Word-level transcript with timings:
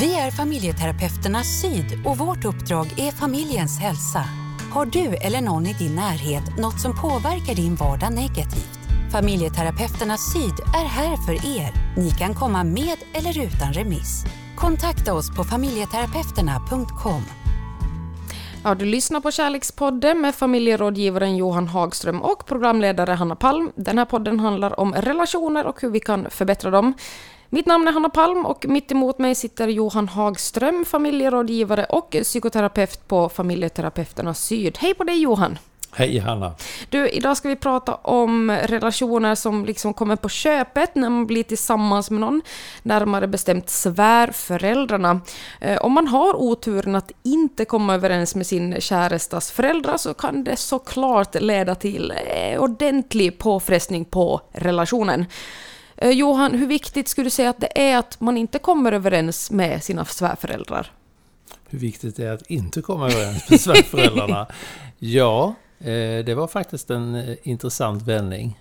Vi 0.00 0.14
är 0.14 0.30
familjeterapeuterna 0.30 1.42
Syd 1.42 2.06
och 2.06 2.18
vårt 2.18 2.44
uppdrag 2.44 2.86
är 2.96 3.12
familjens 3.12 3.78
hälsa. 3.78 4.24
Har 4.72 4.86
du 4.86 5.16
eller 5.16 5.40
någon 5.40 5.66
i 5.66 5.72
din 5.72 5.94
närhet 5.94 6.58
något 6.58 6.80
som 6.80 6.96
påverkar 6.96 7.54
din 7.54 7.74
vardag 7.74 8.12
negativt? 8.12 8.78
Familjeterapeuterna 9.12 10.16
Syd 10.16 10.54
är 10.80 10.88
här 10.88 11.16
för 11.26 11.32
er. 11.32 11.72
Ni 11.96 12.10
kan 12.10 12.34
komma 12.34 12.64
med 12.64 12.96
eller 13.14 13.44
utan 13.46 13.72
remiss. 13.72 14.24
Kontakta 14.56 15.14
oss 15.14 15.36
på 15.36 15.44
familjeterapeuterna.com. 15.44 17.22
Ja, 18.64 18.74
du 18.74 18.84
lyssnar 18.84 19.20
på 19.20 19.30
Kärlekspodden 19.30 20.20
med 20.20 20.34
familjerådgivaren 20.34 21.36
Johan 21.36 21.68
Hagström 21.68 22.22
och 22.22 22.46
programledare 22.46 23.12
Hanna 23.12 23.36
Palm. 23.36 23.72
Den 23.74 23.98
här 23.98 24.04
podden 24.04 24.40
handlar 24.40 24.80
om 24.80 24.94
relationer 24.94 25.66
och 25.66 25.82
hur 25.82 25.90
vi 25.90 26.00
kan 26.00 26.30
förbättra 26.30 26.70
dem. 26.70 26.94
Mitt 27.50 27.66
namn 27.66 27.88
är 27.88 27.92
Hanna 27.92 28.08
Palm 28.08 28.46
och 28.46 28.66
mitt 28.68 28.92
emot 28.92 29.18
mig 29.18 29.34
sitter 29.34 29.68
Johan 29.68 30.08
Hagström, 30.08 30.84
familjerådgivare 30.84 31.84
och 31.84 32.16
psykoterapeut 32.22 33.08
på 33.08 33.28
Familjeterapeuterna 33.28 34.34
Syd. 34.34 34.78
Hej 34.78 34.94
på 34.94 35.04
dig 35.04 35.20
Johan! 35.20 35.58
Hej 35.92 36.18
Hanna! 36.18 36.54
Du, 36.88 37.08
idag 37.08 37.36
ska 37.36 37.48
vi 37.48 37.56
prata 37.56 37.94
om 37.94 38.50
relationer 38.50 39.34
som 39.34 39.64
liksom 39.64 39.94
kommer 39.94 40.16
på 40.16 40.28
köpet 40.28 40.94
när 40.94 41.10
man 41.10 41.26
blir 41.26 41.42
tillsammans 41.42 42.10
med 42.10 42.20
någon, 42.20 42.42
närmare 42.82 43.26
bestämt 43.26 43.70
svärföräldrarna. 43.70 45.20
Eh, 45.60 45.78
om 45.78 45.92
man 45.92 46.08
har 46.08 46.36
oturen 46.36 46.94
att 46.94 47.12
inte 47.22 47.64
komma 47.64 47.94
överens 47.94 48.34
med 48.34 48.46
sin 48.46 48.80
kärestas 48.80 49.50
föräldrar 49.50 49.96
så 49.96 50.14
kan 50.14 50.44
det 50.44 50.56
såklart 50.56 51.34
leda 51.34 51.74
till 51.74 52.10
eh, 52.10 52.62
ordentlig 52.62 53.38
påfrestning 53.38 54.04
på 54.04 54.40
relationen. 54.52 55.26
Eh, 56.00 56.10
Johan, 56.10 56.54
hur 56.54 56.66
viktigt 56.66 57.08
skulle 57.08 57.26
du 57.26 57.30
säga 57.30 57.50
att 57.50 57.60
det 57.60 57.80
är 57.80 57.98
att 57.98 58.20
man 58.20 58.36
inte 58.36 58.58
kommer 58.58 58.92
överens 58.92 59.50
med 59.50 59.84
sina 59.84 60.04
svärföräldrar? 60.04 60.92
Hur 61.68 61.78
viktigt 61.78 62.16
det 62.16 62.24
är 62.24 62.32
att 62.32 62.50
inte 62.50 62.82
komma 62.82 63.10
överens 63.10 63.50
med 63.50 63.60
svärföräldrarna? 63.60 64.46
ja, 64.98 65.54
eh, 65.78 66.24
det 66.24 66.34
var 66.34 66.46
faktiskt 66.46 66.90
en 66.90 67.14
eh, 67.14 67.36
intressant 67.42 68.02
vändning. 68.02 68.58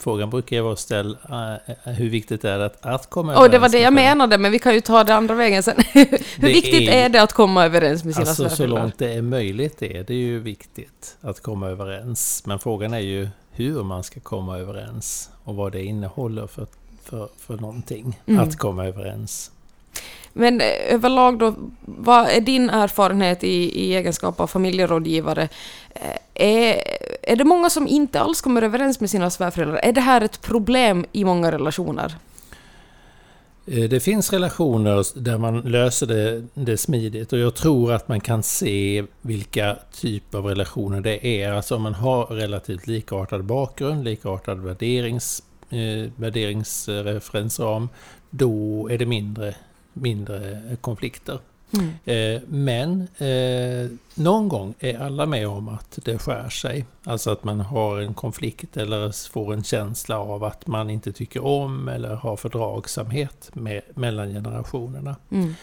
Frågan 0.00 0.30
brukar 0.30 0.56
ju 0.56 0.62
vara 0.62 0.76
ställd, 0.76 1.16
hur 1.84 2.10
viktigt 2.10 2.44
är 2.44 2.58
det 2.58 2.66
att, 2.66 2.86
att 2.86 3.10
komma 3.10 3.32
överens? 3.32 3.46
Och 3.46 3.50
det 3.50 3.58
var 3.58 3.68
det 3.68 3.78
jag 3.78 3.92
menade, 3.92 4.38
men 4.38 4.52
vi 4.52 4.58
kan 4.58 4.74
ju 4.74 4.80
ta 4.80 5.04
det 5.04 5.14
andra 5.14 5.34
vägen 5.34 5.62
sen. 5.62 5.74
hur 5.92 6.06
det 6.36 6.46
viktigt 6.46 6.88
är, 6.88 7.04
är, 7.04 7.08
det 7.08 7.22
att 7.22 7.32
komma 7.32 7.64
överens 7.64 8.04
med 8.04 8.14
sina 8.14 8.28
alltså, 8.28 8.48
svärföräldrar? 8.48 8.76
Så 8.76 8.82
långt 8.82 8.98
det 8.98 9.12
är 9.12 9.22
möjligt 9.22 9.82
är 9.82 10.04
det 10.04 10.14
ju 10.14 10.38
viktigt 10.38 11.16
att 11.20 11.40
komma 11.40 11.68
överens. 11.68 12.42
Men 12.46 12.58
frågan 12.58 12.94
är 12.94 12.98
ju 12.98 13.28
hur 13.56 13.82
man 13.82 14.04
ska 14.04 14.20
komma 14.20 14.58
överens 14.58 15.30
och 15.44 15.54
vad 15.54 15.72
det 15.72 15.84
innehåller 15.84 16.46
för, 16.46 16.66
för, 17.02 17.28
för 17.38 17.56
någonting 17.56 18.20
mm. 18.26 18.40
att 18.40 18.58
komma 18.58 18.86
överens. 18.86 19.50
Men 20.32 20.60
eh, 20.60 20.94
överlag 20.94 21.38
då, 21.38 21.54
vad 21.80 22.28
är 22.28 22.40
din 22.40 22.70
erfarenhet 22.70 23.44
i, 23.44 23.84
i 23.84 23.94
egenskap 23.94 24.40
av 24.40 24.46
familjerådgivare? 24.46 25.48
Eh, 25.94 26.16
är, 26.34 26.82
är 27.22 27.36
det 27.36 27.44
många 27.44 27.70
som 27.70 27.88
inte 27.88 28.20
alls 28.20 28.40
kommer 28.40 28.62
överens 28.62 29.00
med 29.00 29.10
sina 29.10 29.30
svärföräldrar? 29.30 29.80
Är 29.82 29.92
det 29.92 30.00
här 30.00 30.20
ett 30.20 30.40
problem 30.40 31.06
i 31.12 31.24
många 31.24 31.52
relationer? 31.52 32.14
Eh, 33.66 33.88
det 33.88 34.00
finns 34.00 34.32
relationer 34.32 35.20
där 35.20 35.38
man 35.38 35.60
löser 35.60 36.06
det, 36.06 36.44
det, 36.54 36.76
smidigt 36.76 37.32
och 37.32 37.38
jag 37.38 37.54
tror 37.54 37.92
att 37.92 38.08
man 38.08 38.20
kan 38.20 38.42
se 38.42 39.04
vilka 39.22 39.76
typer 39.92 40.38
av 40.38 40.46
relationer 40.46 41.00
det 41.00 41.26
är. 41.26 41.52
Alltså 41.52 41.76
om 41.76 41.82
man 41.82 41.94
har 41.94 42.26
relativt 42.26 42.86
likartad 42.86 43.44
bakgrund, 43.44 44.04
likartad 44.04 44.60
värderings, 44.60 45.42
eh, 45.70 46.10
värderingsreferensram, 46.16 47.88
då 48.30 48.88
är 48.90 48.98
det 48.98 49.06
mindre, 49.06 49.54
mindre 49.92 50.62
konflikter. 50.80 51.38
Mm. 51.72 51.92
Eh, 52.04 52.42
men 52.48 53.08
eh, 53.18 53.90
någon 54.14 54.48
gång 54.48 54.74
är 54.78 54.98
alla 54.98 55.26
med 55.26 55.48
om 55.48 55.68
att 55.68 55.98
det 56.04 56.18
skär 56.18 56.48
sig. 56.48 56.84
Alltså 57.04 57.30
att 57.30 57.44
man 57.44 57.60
har 57.60 58.00
en 58.00 58.14
konflikt 58.14 58.76
eller 58.76 59.30
får 59.30 59.52
en 59.52 59.64
känsla 59.64 60.18
av 60.18 60.44
att 60.44 60.66
man 60.66 60.90
inte 60.90 61.12
tycker 61.12 61.44
om 61.44 61.88
eller 61.88 62.14
har 62.14 62.36
fördragsamhet 62.36 63.50
med, 63.52 63.82
mellan 63.94 64.32
generationerna. 64.32 65.16
Mm. 65.30 65.54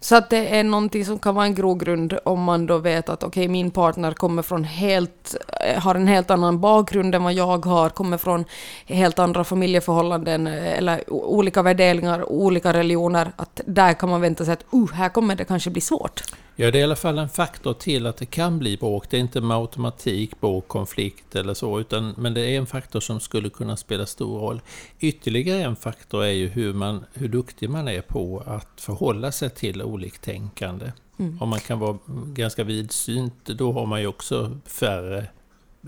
Så 0.00 0.16
att 0.16 0.30
det 0.30 0.58
är 0.58 0.64
någonting 0.64 1.04
som 1.04 1.18
kan 1.18 1.34
vara 1.34 1.44
en 1.44 1.54
grogrund 1.54 2.18
om 2.24 2.42
man 2.42 2.66
då 2.66 2.78
vet 2.78 3.08
att 3.08 3.22
okej, 3.22 3.40
okay, 3.40 3.48
min 3.48 3.70
partner 3.70 4.12
kommer 4.12 4.42
från 4.42 4.64
helt, 4.64 5.36
eh, 5.66 5.82
har 5.82 5.94
en 5.94 6.06
helt 6.06 6.30
annan 6.30 6.60
bakgrund 6.60 7.14
än 7.14 7.22
vad 7.22 7.32
jag 7.32 7.66
har, 7.66 7.90
kommer 7.90 8.18
från 8.18 8.44
helt 8.86 9.18
andra 9.18 9.44
familjeförhållanden 9.44 10.46
eh, 10.46 10.78
eller 10.78 11.12
olika 11.12 11.62
värderingar, 11.62 12.32
olika 12.32 12.72
religioner, 12.72 13.32
att 13.36 13.60
där 13.66 13.92
kan 13.92 14.08
man 14.08 14.20
vänta 14.20 14.44
sig 14.44 14.52
att 14.52 14.64
uh, 14.74 14.92
här 14.92 15.08
kommer 15.08 15.36
det 15.36 15.44
kanske 15.44 15.70
bli 15.70 15.80
svårt. 15.80 16.22
Ja, 16.60 16.70
det 16.70 16.78
är 16.78 16.80
i 16.80 16.84
alla 16.84 16.96
fall 16.96 17.18
en 17.18 17.28
faktor 17.28 17.74
till 17.74 18.06
att 18.06 18.16
det 18.16 18.26
kan 18.26 18.58
bli 18.58 18.76
bråk. 18.76 19.10
Det 19.10 19.16
är 19.16 19.20
inte 19.20 19.40
med 19.40 19.56
automatik 19.56 20.40
bråk, 20.40 20.68
konflikt 20.68 21.36
eller 21.36 21.54
så, 21.54 21.80
utan, 21.80 22.14
men 22.16 22.34
det 22.34 22.40
är 22.40 22.58
en 22.58 22.66
faktor 22.66 23.00
som 23.00 23.20
skulle 23.20 23.50
kunna 23.50 23.76
spela 23.76 24.06
stor 24.06 24.38
roll. 24.38 24.60
Ytterligare 24.98 25.62
en 25.62 25.76
faktor 25.76 26.24
är 26.24 26.30
ju 26.30 26.48
hur, 26.48 26.72
man, 26.72 27.04
hur 27.12 27.28
duktig 27.28 27.70
man 27.70 27.88
är 27.88 28.00
på 28.00 28.42
att 28.46 28.80
förhålla 28.80 29.32
sig 29.32 29.50
till 29.50 29.82
oliktänkande. 29.82 30.92
Mm. 31.18 31.42
Om 31.42 31.48
man 31.48 31.60
kan 31.60 31.78
vara 31.78 31.98
ganska 32.26 32.64
vidsynt, 32.64 33.44
då 33.44 33.72
har 33.72 33.86
man 33.86 34.00
ju 34.00 34.06
också 34.06 34.58
färre 34.66 35.26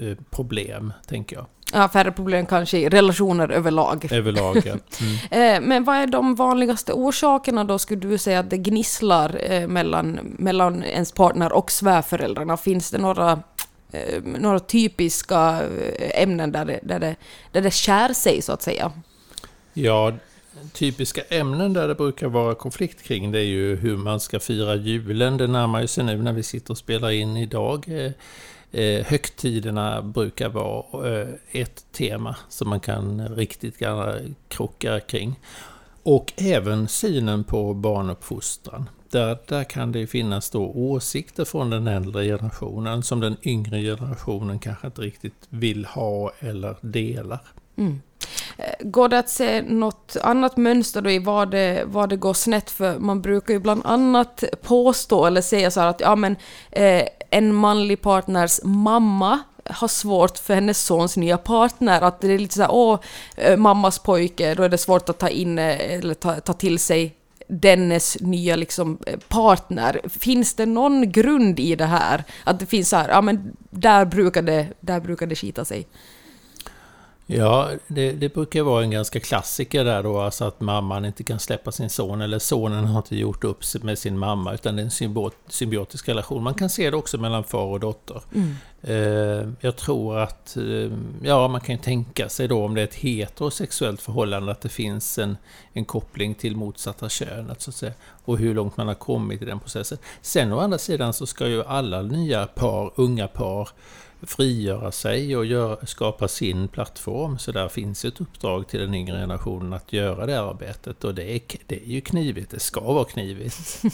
eh, 0.01 0.17
problem, 0.31 0.93
tänker 1.07 1.37
jag. 1.37 1.47
Ja, 1.75 1.89
färre 1.89 2.13
problem 2.13 2.47
kanske 2.47 2.79
i 2.79 2.89
relationer 2.89 3.49
överlag. 3.49 4.09
Överlag, 4.13 4.63
ja. 4.65 4.77
Mm. 5.31 5.55
Eh, 5.55 5.69
men 5.69 5.85
vad 5.85 5.97
är 5.97 6.07
de 6.07 6.35
vanligaste 6.35 6.93
orsakerna 6.93 7.65
då, 7.65 7.79
skulle 7.79 8.01
du 8.01 8.19
säga, 8.19 8.39
att 8.41 8.51
det 8.51 8.57
gnisslar 8.57 9.41
eh, 9.51 9.69
mellan, 9.69 10.19
mellan 10.39 10.85
ens 10.85 11.13
partner 11.13 11.53
och 11.53 11.71
svärföräldrarna? 11.71 12.57
Finns 12.57 12.91
det 12.91 12.99
några, 12.99 13.43
eh, 13.93 14.23
några 14.23 14.61
typiska 14.61 15.63
ämnen 16.15 16.53
där 16.53 16.65
det, 16.65 16.81
där, 16.83 17.01
det, 17.01 17.17
där 17.53 17.63
det 17.63 17.71
skär 17.71 18.13
sig, 18.13 18.43
så 18.43 18.53
att 18.53 18.63
säga? 18.63 18.93
Ja, 19.73 20.13
typiska 20.73 21.23
ämnen 21.23 21.73
där 21.73 21.89
det 21.89 21.95
brukar 21.95 22.29
vara 22.29 22.55
konflikt 22.55 23.03
kring 23.03 23.33
det 23.33 23.39
är 23.39 23.45
ju 23.45 23.77
hur 23.77 23.97
man 23.97 24.21
ska 24.21 24.41
fira 24.41 24.75
julen. 24.75 25.37
Det 25.37 25.47
närmar 25.47 25.81
ju 25.81 25.87
sig 25.87 26.05
nu 26.05 26.17
när 26.17 26.33
vi 26.33 26.43
sitter 26.43 26.71
och 26.71 26.79
spelar 26.79 27.11
in 27.11 27.37
idag. 27.37 27.87
Eh, 28.73 29.05
högtiderna 29.05 30.03
brukar 30.03 30.49
vara 30.49 31.21
eh, 31.21 31.29
ett 31.53 31.93
tema 31.93 32.37
som 32.49 32.69
man 32.69 32.81
kan 32.81 33.29
riktigt 33.29 33.81
gärna 33.81 34.35
krocka 34.49 35.01
kring. 35.01 35.41
Och 36.03 36.33
även 36.37 36.89
synen 36.89 37.45
på 37.45 37.75
barnuppfostran. 37.75 38.89
Där, 39.11 39.39
där 39.47 39.65
kan 39.65 39.93
det 39.93 40.07
finnas 40.07 40.51
då 40.51 40.73
åsikter 40.75 41.45
från 41.45 41.71
den 41.71 41.87
äldre 41.87 42.25
generationen 42.25 43.03
som 43.03 43.21
den 43.21 43.37
yngre 43.43 43.83
generationen 43.83 44.59
kanske 44.59 44.87
inte 44.87 45.03
riktigt 45.03 45.47
vill 45.49 45.85
ha 45.85 46.33
eller 46.39 46.77
delar. 46.81 47.41
Mm. 47.77 48.01
Eh, 48.57 48.75
går 48.81 49.09
det 49.09 49.19
att 49.19 49.29
se 49.29 49.63
något 49.63 50.17
annat 50.23 50.57
mönster 50.57 51.03
då 51.03 51.11
i 51.11 51.19
vad 51.19 51.51
det, 51.51 51.85
vad 51.87 52.09
det 52.09 52.17
går 52.17 52.35
snett? 52.35 52.71
För 52.71 52.99
man 52.99 53.23
brukar 53.23 53.55
ju 53.55 53.61
bland 53.61 53.83
annat 53.85 54.45
påstå 54.63 55.27
eller 55.27 55.41
säga 55.41 55.71
så 55.71 55.81
här 55.81 55.89
att 55.89 56.01
ja 56.01 56.17
men 56.17 56.37
eh, 56.71 57.03
en 57.33 57.55
manlig 57.55 58.03
partners 58.03 58.61
mamma 58.65 59.41
har 59.65 59.89
svårt 59.89 60.39
för 60.39 60.55
hennes 60.55 60.85
sons 60.85 61.17
nya 61.17 61.39
partner. 61.39 62.01
Att 62.01 62.21
det 62.21 62.33
är 62.33 62.39
lite 62.39 62.55
så 62.55 62.63
här, 62.63 62.73
åh, 62.73 63.01
eh, 63.37 63.57
mammas 63.57 63.99
pojke, 63.99 64.55
då 64.55 64.63
är 64.63 64.69
det 64.69 64.79
svårt 64.79 65.09
att 65.09 65.19
ta 65.19 65.29
in 65.29 65.59
eh, 65.59 65.95
eller 65.95 66.15
ta, 66.15 66.41
ta 66.41 66.53
till 66.53 66.79
sig 66.79 67.17
dennes 67.49 68.21
nya 68.21 68.57
liksom 68.57 68.99
eh, 69.07 69.19
partner. 69.29 70.01
Finns 70.09 70.55
det 70.55 70.67
någon 70.67 71.13
grund 71.13 71.61
i 71.61 71.77
det 71.77 71.85
här? 71.85 72.25
Att 72.45 72.61
det 72.61 72.67
finns 72.67 72.89
så 72.89 72.97
här, 72.97 73.09
ja 73.09 73.21
men 73.21 73.57
där 73.71 74.05
brukar 74.05 74.43
det, 74.43 74.67
där 74.81 75.01
brukar 75.01 75.27
det 75.27 75.37
skita 75.37 75.65
sig. 75.65 75.87
Ja, 77.27 77.71
det, 77.87 78.13
det, 78.13 78.35
brukar 78.35 78.63
vara 78.63 78.83
en 78.83 78.91
ganska 78.91 79.21
klassiker 79.21 79.85
där 79.85 80.03
då, 80.03 80.21
alltså 80.21 80.45
att 80.45 80.61
mamman 80.61 81.05
inte 81.05 81.25
kan 81.25 81.39
släppa 81.39 81.73
sin 81.73 81.91
son, 81.91 82.21
eller 82.21 82.39
sonen 82.39 82.85
har 82.85 82.99
inte 82.99 83.17
gjort 83.17 83.45
upp 83.45 83.83
med 83.83 83.99
sin 83.99 84.19
mamma, 84.19 84.55
utan 84.55 84.77
det 84.77 84.83
är 84.83 84.85
en 84.85 85.31
symbiotisk 85.49 86.09
relation. 86.09 86.43
Man 86.43 86.55
kan 86.55 86.71
se 86.71 86.91
det 86.91 86.97
också 86.97 87.19
mellan 87.19 87.45
far 87.45 87.67
och 87.67 87.81
dotter. 87.81 88.23
Mm. 88.35 88.55
Eh, 88.83 89.49
jag 89.61 89.77
tror 89.77 90.19
att, 90.19 90.57
eh, 90.57 90.93
ja, 91.23 91.49
man 91.49 91.61
kan 91.61 91.79
tänka 91.79 92.29
sig 92.29 92.49
då 92.49 92.65
om 92.65 92.75
det 92.75 92.81
är 92.81 92.85
ett 92.85 92.95
heterosexuellt 92.95 94.01
förhållande, 94.01 94.53
att 94.53 94.61
det 94.61 94.69
finns 94.69 95.19
en, 95.19 95.37
en 95.73 95.85
koppling 95.85 96.35
till 96.35 96.57
motsatta 96.57 97.09
könet, 97.09 97.63
så 97.63 97.71
att 97.71 97.75
säga, 97.75 97.93
och 98.25 98.39
hur 98.39 98.55
långt 98.55 98.77
man 98.77 98.89
har 98.89 98.95
kommit 98.95 99.43
i 99.43 99.45
den 99.45 99.61
processen. 99.61 99.99
Sen 100.23 100.53
å 100.53 100.59
andra 100.59 100.79
sidan 100.79 101.13
så 101.13 101.27
ska 101.27 101.49
ju 101.49 101.65
alla 101.65 102.03
nya 102.03 102.47
par, 102.47 102.93
unga 102.97 103.29
par, 103.29 103.69
frigöra 104.27 104.93
sig 104.93 105.37
och 105.37 105.47
gör, 105.47 105.87
skapa 105.87 106.29
sin 106.29 106.69
plattform. 106.69 107.39
Så 107.39 107.53
där 107.53 107.69
finns 107.69 108.05
ett 108.05 108.21
uppdrag 108.21 108.69
till 108.69 108.81
den 108.81 108.95
yngre 108.95 109.17
generationen 109.17 109.73
att 109.73 109.93
göra 109.93 110.27
det 110.27 110.41
arbetet. 110.41 111.05
Och 111.05 111.15
det 111.15 111.37
är, 111.37 111.41
det 111.67 111.77
är 111.77 111.89
ju 111.89 112.01
knivigt, 112.01 112.51
det 112.51 112.61
ska 112.61 112.81
vara 112.81 113.05
knivigt. 113.05 113.83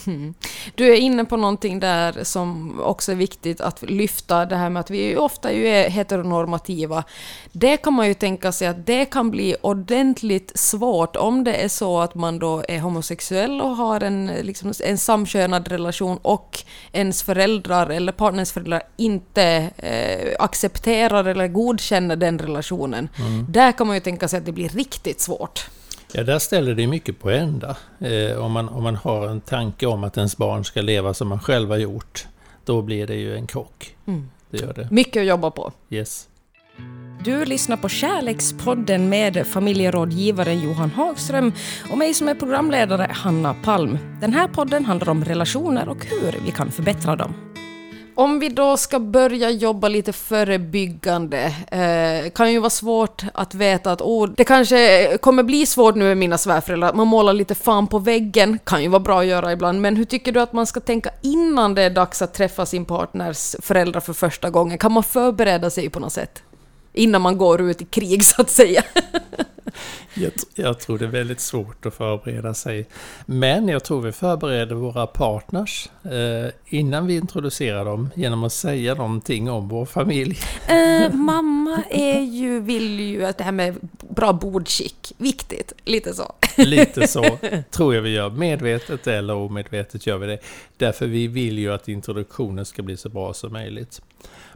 Du 0.75 0.93
är 0.93 0.95
inne 0.95 1.25
på 1.25 1.37
någonting 1.37 1.79
där 1.79 2.23
som 2.23 2.79
också 2.81 3.11
är 3.11 3.15
viktigt 3.15 3.61
att 3.61 3.81
lyfta, 3.81 4.45
det 4.45 4.55
här 4.55 4.69
med 4.69 4.79
att 4.79 4.89
vi 4.89 5.17
ofta 5.17 5.53
ju 5.53 5.67
är 5.67 5.89
heteronormativa. 5.89 7.03
Det 7.51 7.77
kan 7.77 7.93
man 7.93 8.07
ju 8.07 8.13
tänka 8.13 8.51
sig 8.51 8.67
att 8.67 8.85
det 8.85 9.05
kan 9.05 9.31
bli 9.31 9.55
ordentligt 9.61 10.51
svårt 10.59 11.15
om 11.15 11.43
det 11.43 11.53
är 11.53 11.67
så 11.67 11.99
att 11.99 12.15
man 12.15 12.39
då 12.39 12.63
är 12.67 12.79
homosexuell 12.79 13.61
och 13.61 13.75
har 13.75 14.01
en, 14.01 14.31
liksom, 14.41 14.73
en 14.83 14.97
samkönad 14.97 15.67
relation 15.67 16.19
och 16.21 16.59
ens 16.91 17.23
föräldrar 17.23 17.89
eller 17.89 18.11
partners 18.11 18.51
föräldrar 18.51 18.81
inte 18.97 19.69
eh, 19.77 20.18
accepterar 20.39 21.25
eller 21.25 21.47
godkänner 21.47 22.15
den 22.15 22.39
relationen. 22.39 23.09
Mm. 23.19 23.45
Där 23.49 23.71
kan 23.71 23.87
man 23.87 23.95
ju 23.95 23.99
tänka 23.99 24.27
sig 24.27 24.39
att 24.39 24.45
det 24.45 24.51
blir 24.51 24.69
riktigt 24.69 25.21
svårt. 25.21 25.69
Ja, 26.13 26.23
där 26.23 26.39
ställer 26.39 26.75
det 26.75 26.87
mycket 26.87 27.19
på 27.19 27.29
ända. 27.29 27.75
Eh, 27.99 28.37
om, 28.37 28.51
man, 28.51 28.69
om 28.69 28.83
man 28.83 28.95
har 28.95 29.27
en 29.27 29.41
tanke 29.41 29.85
om 29.85 30.03
att 30.03 30.17
ens 30.17 30.37
barn 30.37 30.65
ska 30.65 30.81
leva 30.81 31.13
som 31.13 31.27
man 31.27 31.39
själv 31.39 31.69
har 31.69 31.77
gjort, 31.77 32.27
då 32.65 32.81
blir 32.81 33.07
det 33.07 33.15
ju 33.15 33.35
en 33.35 33.47
krock. 33.47 33.95
Mm. 34.07 34.29
Det 34.49 34.57
gör 34.57 34.73
det. 34.73 34.87
Mycket 34.91 35.21
att 35.21 35.27
jobba 35.27 35.51
på. 35.51 35.71
Yes. 35.89 36.29
Du 37.23 37.45
lyssnar 37.45 37.77
på 37.77 37.89
Kärlekspodden 37.89 39.09
med 39.09 39.47
familjerådgivaren 39.47 40.61
Johan 40.61 40.91
Hagström 40.91 41.53
och 41.91 41.97
mig 41.97 42.13
som 42.13 42.27
är 42.27 42.35
programledare, 42.35 43.07
Hanna 43.11 43.53
Palm. 43.53 43.97
Den 44.21 44.33
här 44.33 44.47
podden 44.47 44.85
handlar 44.85 45.09
om 45.09 45.25
relationer 45.25 45.89
och 45.89 46.05
hur 46.05 46.39
vi 46.45 46.51
kan 46.51 46.71
förbättra 46.71 47.15
dem. 47.15 47.48
Om 48.19 48.39
vi 48.39 48.49
då 48.49 48.77
ska 48.77 48.99
börja 48.99 49.49
jobba 49.49 49.87
lite 49.87 50.13
förebyggande, 50.13 51.53
eh, 51.71 52.31
kan 52.31 52.51
ju 52.51 52.59
vara 52.59 52.69
svårt 52.69 53.23
att 53.33 53.55
veta 53.55 53.91
att 53.91 54.01
oh, 54.01 54.29
det 54.37 54.43
kanske 54.43 55.17
kommer 55.17 55.43
bli 55.43 55.65
svårt 55.65 55.95
nu 55.95 56.03
med 56.03 56.17
mina 56.17 56.37
svärföräldrar, 56.37 56.93
man 56.93 57.07
målar 57.07 57.33
lite 57.33 57.55
fan 57.55 57.87
på 57.87 57.99
väggen, 57.99 58.59
kan 58.63 58.83
ju 58.83 58.87
vara 58.87 58.99
bra 58.99 59.19
att 59.19 59.25
göra 59.25 59.51
ibland, 59.51 59.81
men 59.81 59.95
hur 59.95 60.05
tycker 60.05 60.31
du 60.31 60.41
att 60.41 60.53
man 60.53 60.65
ska 60.65 60.79
tänka 60.79 61.09
innan 61.21 61.75
det 61.75 61.81
är 61.81 61.89
dags 61.89 62.21
att 62.21 62.33
träffa 62.33 62.65
sin 62.65 62.85
partners 62.85 63.55
föräldrar 63.61 64.01
för 64.01 64.13
första 64.13 64.49
gången? 64.49 64.77
Kan 64.77 64.91
man 64.91 65.03
förbereda 65.03 65.69
sig 65.69 65.89
på 65.89 65.99
något 65.99 66.13
sätt? 66.13 66.43
Innan 66.93 67.21
man 67.21 67.37
går 67.37 67.61
ut 67.61 67.81
i 67.81 67.85
krig 67.85 68.23
så 68.25 68.41
att 68.41 68.49
säga. 68.49 68.83
jag, 70.13 70.31
jag, 70.55 70.79
tror 70.79 70.97
det 70.97 71.05
är 71.05 71.09
väldigt 71.09 71.39
svårt 71.39 71.85
att 71.85 71.93
förbereda 71.93 72.53
sig. 72.53 72.87
Men 73.25 73.67
jag 73.67 73.83
tror 73.83 74.01
vi 74.01 74.11
förbereder 74.11 74.75
våra 74.75 75.07
partners 75.07 75.89
eh, 76.03 76.51
innan 76.65 77.07
vi 77.07 77.15
introducerar 77.15 77.85
dem 77.85 78.09
genom 78.15 78.43
att 78.43 78.53
säga 78.53 78.95
någonting 78.95 79.49
om 79.49 79.67
vår 79.67 79.85
familj. 79.85 80.37
Eh, 80.67 81.13
mamma 81.13 81.83
är 81.89 82.19
ju, 82.19 82.59
vill 82.59 82.99
ju 82.99 83.25
att 83.25 83.37
det 83.37 83.43
här 83.43 83.51
med 83.51 83.75
bra 84.09 84.33
bordskick, 84.33 85.13
viktigt. 85.17 85.73
Lite 85.83 86.13
så. 86.13 86.33
Lite 86.57 87.07
så 87.07 87.37
tror 87.71 87.95
jag 87.95 88.01
vi 88.01 88.09
gör. 88.09 88.29
Medvetet 88.29 89.07
eller 89.07 89.33
omedvetet 89.33 90.07
gör 90.07 90.17
vi 90.17 90.27
det. 90.27 90.39
Därför 90.77 91.07
vi 91.07 91.27
vill 91.27 91.59
ju 91.59 91.73
att 91.73 91.87
introduktionen 91.87 92.65
ska 92.65 92.81
bli 92.81 92.97
så 92.97 93.09
bra 93.09 93.33
som 93.33 93.53
möjligt. 93.53 94.01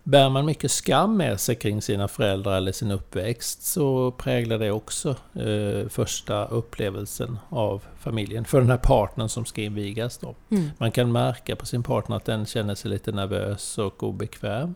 Bär 0.04 0.30
man 0.30 0.46
mycket 0.46 0.72
skam 0.72 1.18
med 1.18 1.40
sig 1.40 1.56
kring 1.56 1.82
sina 1.82 2.08
föräldrar 2.08 2.58
eller 2.58 2.72
sin 2.72 2.92
uppväxt 2.92 3.64
så 3.64 4.12
präglar 4.12 4.60
det 4.60 4.72
också 4.72 5.10
eh, 5.34 5.90
första 5.90 6.46
upplevelsen 6.46 7.40
av 7.50 7.84
familjen. 8.00 8.46
För 8.46 8.60
den 8.60 8.70
här 8.70 8.78
partnern 8.78 9.30
som 9.30 9.46
ska 9.46 9.62
invigas 9.62 10.18
då. 10.18 10.36
Mm. 10.52 10.70
Man 10.78 10.92
kan 10.92 11.12
märka 11.12 11.56
på 11.56 11.66
sin 11.66 11.84
partner 11.84 12.16
att 12.16 12.26
den 12.26 12.46
känner 12.46 12.76
sig 12.76 12.92
lite 12.92 13.12
nervös 13.12 13.78
och 13.78 14.04
obekväm. 14.04 14.76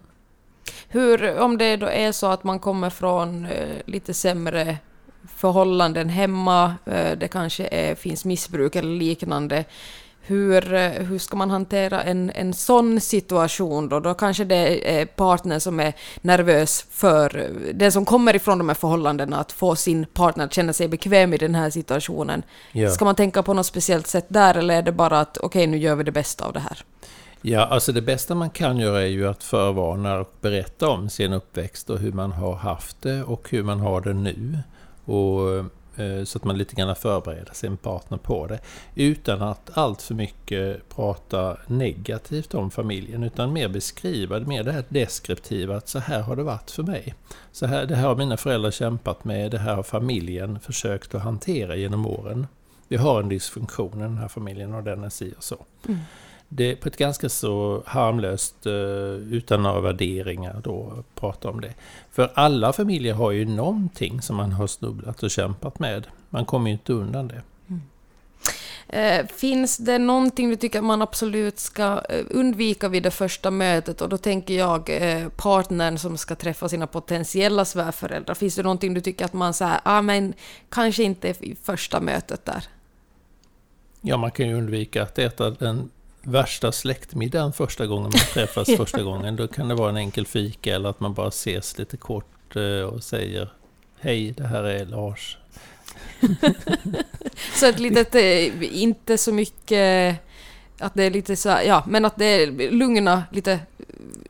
Hur, 0.88 1.40
om 1.40 1.58
det 1.58 1.78
då 1.78 1.88
är 1.88 2.12
så 2.12 2.28
att 2.28 2.44
man 2.44 2.60
kommer 2.60 2.90
från 2.90 3.46
eh, 3.46 3.78
lite 3.86 4.14
sämre 4.14 4.78
förhållanden 5.36 6.10
hemma, 6.10 6.76
eh, 6.86 7.18
det 7.18 7.28
kanske 7.28 7.68
är, 7.72 7.96
finns 7.96 8.26
missbruk 8.26 8.76
eller 8.76 8.96
liknande, 8.96 9.66
hur, 10.28 10.74
eh, 10.74 10.90
hur 10.90 11.20
ska 11.20 11.38
man 11.38 11.50
hantera 11.50 12.04
en, 12.04 12.32
en 12.36 12.54
sån 12.54 13.02
situation 13.02 13.90
då? 13.90 14.00
Då 14.00 14.14
kanske 14.14 14.44
det 14.44 15.00
är 15.00 15.06
partnern 15.06 15.60
som 15.60 15.80
är 15.80 15.94
nervös 16.22 16.86
för 16.92 17.38
eh, 17.38 17.74
den 17.74 17.92
som 17.92 18.06
kommer 18.06 18.36
ifrån 18.36 18.58
de 18.58 18.70
här 18.70 18.76
förhållandena 18.76 19.40
att 19.40 19.52
få 19.52 19.76
sin 19.76 20.06
partner 20.06 20.46
att 20.46 20.54
känna 20.54 20.74
sig 20.74 20.88
bekväm 20.88 21.34
i 21.34 21.38
den 21.38 21.56
här 21.56 21.70
situationen. 21.70 22.44
Ja. 22.72 22.90
Ska 22.90 23.06
man 23.06 23.16
tänka 23.16 23.44
på 23.44 23.54
något 23.54 23.66
speciellt 23.66 24.08
sätt 24.08 24.26
där 24.28 24.56
eller 24.56 24.76
är 24.76 24.82
det 24.82 24.92
bara 24.92 25.20
att 25.20 25.38
okej, 25.38 25.48
okay, 25.48 25.68
nu 25.68 25.78
gör 25.78 25.96
vi 25.96 26.04
det 26.04 26.12
bästa 26.12 26.46
av 26.46 26.54
det 26.54 26.60
här? 26.60 26.84
Ja, 27.42 27.66
alltså 27.66 27.92
det 27.92 28.02
bästa 28.02 28.36
man 28.36 28.50
kan 28.50 28.78
göra 28.78 29.02
är 29.02 29.06
ju 29.06 29.28
att 29.28 29.44
förvarna 29.44 30.20
och 30.20 30.34
berätta 30.42 30.90
om 30.90 31.10
sin 31.10 31.34
uppväxt 31.34 31.90
och 31.90 32.00
hur 32.00 32.12
man 32.12 32.32
har 32.32 32.56
haft 32.56 33.02
det 33.02 33.24
och 33.24 33.48
hur 33.50 33.64
man 33.64 33.80
har 33.80 34.02
det 34.02 34.14
nu. 34.14 34.60
Och 35.06 35.58
Eh, 35.58 35.66
Eh, 35.98 36.24
så 36.24 36.38
att 36.38 36.44
man 36.44 36.58
lite 36.58 36.76
grann 36.76 36.96
förbereder 36.96 37.54
sin 37.54 37.78
partner 37.78 38.18
på 38.18 38.48
det. 38.48 38.60
Utan 38.96 39.42
att 39.42 39.70
allt 39.74 40.02
för 40.02 40.16
mycket 40.16 40.90
prata 40.90 41.58
negativt 41.68 42.54
om 42.54 42.72
familjen 42.72 43.24
utan 43.24 43.54
mer 43.54 43.68
beskriva 43.68 44.40
det, 44.40 44.46
mer 44.46 44.64
det 44.64 44.72
här 44.72 44.84
deskriptiva 44.90 45.78
att 45.78 45.90
så 45.90 46.00
här 46.00 46.22
har 46.22 46.36
det 46.36 46.44
varit 46.44 46.72
för 46.72 46.84
mig. 46.84 47.16
Så 47.52 47.66
här, 47.66 47.86
det 47.86 47.96
här 47.96 48.08
har 48.08 48.16
mina 48.16 48.38
föräldrar 48.38 48.72
kämpat 48.72 49.26
med, 49.26 49.52
det 49.52 49.58
här 49.58 49.76
har 49.76 49.84
familjen 49.84 50.60
försökt 50.60 51.16
att 51.16 51.22
hantera 51.22 51.76
genom 51.76 52.06
åren. 52.06 52.48
Vi 52.88 52.98
har 52.98 53.20
en 53.20 53.30
dysfunktion 53.30 54.00
i 54.00 54.04
den 54.04 54.18
här 54.18 54.28
familjen 54.28 54.74
och 54.74 54.84
den 54.84 55.04
är 55.04 55.10
si 55.10 55.34
och 55.38 55.44
så. 55.44 55.66
Mm 55.88 56.00
det 56.50 56.76
på 56.76 56.90
ett 56.90 56.98
ganska 56.98 57.30
så 57.30 57.84
harmlöst, 57.86 58.66
eh, 58.66 58.74
utan 59.32 59.64
några 59.64 59.82
värderingar 59.82 60.62
då, 60.64 61.04
prata 61.16 61.50
om 61.50 61.62
det. 61.62 61.74
För 62.12 62.32
alla 62.34 62.74
familjer 62.74 63.14
har 63.14 63.32
ju 63.32 63.46
någonting 63.46 64.22
som 64.22 64.36
man 64.36 64.52
har 64.52 64.68
snubblat 64.68 65.24
och 65.24 65.32
kämpat 65.32 65.80
med. 65.80 66.08
Man 66.30 66.46
kommer 66.46 66.70
ju 66.70 66.74
inte 66.74 66.94
undan 66.94 67.28
det. 67.28 67.42
Mm. 67.68 67.82
Eh, 68.88 69.28
finns 69.28 69.78
det 69.78 69.98
någonting 69.98 70.50
du 70.50 70.56
tycker 70.56 70.80
att 70.80 70.86
man 70.86 71.02
absolut 71.02 71.60
ska 71.60 72.02
eh, 72.10 72.26
undvika 72.30 72.90
vid 72.90 73.04
det 73.04 73.12
första 73.12 73.52
mötet? 73.52 74.02
Och 74.02 74.10
då 74.10 74.18
tänker 74.18 74.54
jag 74.54 74.86
partnern 75.36 75.98
som 75.98 76.18
ska 76.18 76.36
träffa 76.36 76.70
sina 76.70 76.88
potentiella 76.88 77.66
svärföräldrar. 77.66 78.36
Finns 78.36 78.56
det 78.56 78.64
någonting 78.64 78.94
du 78.94 79.02
tycker 79.02 79.26
att 79.26 79.34
man 79.34 79.54
säger, 79.54 79.80
ah, 79.84 80.02
men 80.02 80.34
kanske 80.70 81.04
inte 81.04 81.28
i 81.28 81.56
första 81.64 82.00
mötet 82.00 82.46
där? 82.46 82.64
Ja, 84.02 84.18
man 84.18 84.32
kan 84.32 84.48
ju 84.48 84.54
undvika 84.54 85.04
att 85.04 85.20
äta 85.20 85.50
den 85.50 85.90
värsta 86.28 86.72
släktmiddagen 86.72 87.54
första 87.54 87.88
gången 87.88 88.04
man 88.04 88.12
träffas 88.34 88.68
första 88.78 89.04
gången. 89.04 89.36
Då 89.36 89.48
kan 89.48 89.68
det 89.68 89.76
vara 89.76 89.90
en 89.90 89.98
enkel 89.98 90.28
fika 90.28 90.76
eller 90.76 90.90
att 90.90 91.00
man 91.00 91.14
bara 91.14 91.28
ses 91.28 91.78
lite 91.78 91.98
kort 91.98 92.56
eh, 92.56 92.82
och 92.82 93.04
säger 93.04 93.50
Hej, 94.00 94.32
det 94.32 94.44
här 94.44 94.64
är 94.64 94.86
Lars. 94.86 95.38
så 97.60 97.66
ett 97.66 97.80
litet, 97.80 98.16
inte 98.62 99.18
så 99.18 99.34
mycket 99.34 100.16
att 100.80 100.94
det 100.94 101.04
är 101.04 101.12
lite 101.12 101.36
så 101.36 101.50
ja, 101.50 101.84
men 101.88 102.06
att 102.06 102.16
det 102.16 102.26
är 102.26 102.72
lugna, 102.72 103.24
lite 103.32 103.60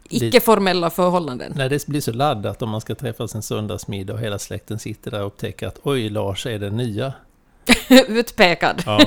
icke-formella 0.09 0.89
förhållanden. 0.89 1.53
Nej, 1.55 1.69
det 1.69 1.87
blir 1.87 2.01
så 2.01 2.13
laddat 2.13 2.61
om 2.61 2.69
man 2.69 2.81
ska 2.81 2.95
träffas 2.95 3.35
en 3.35 3.41
söndagsmiddag 3.41 4.13
och 4.13 4.19
hela 4.19 4.39
släkten 4.39 4.79
sitter 4.79 5.11
där 5.11 5.21
och 5.21 5.27
upptäcker 5.27 5.67
att 5.67 5.79
oj, 5.83 6.09
Lars 6.09 6.45
är 6.45 6.59
den 6.59 6.77
nya. 6.77 7.13
Utpekad. 8.07 8.83
Ja. 8.85 8.99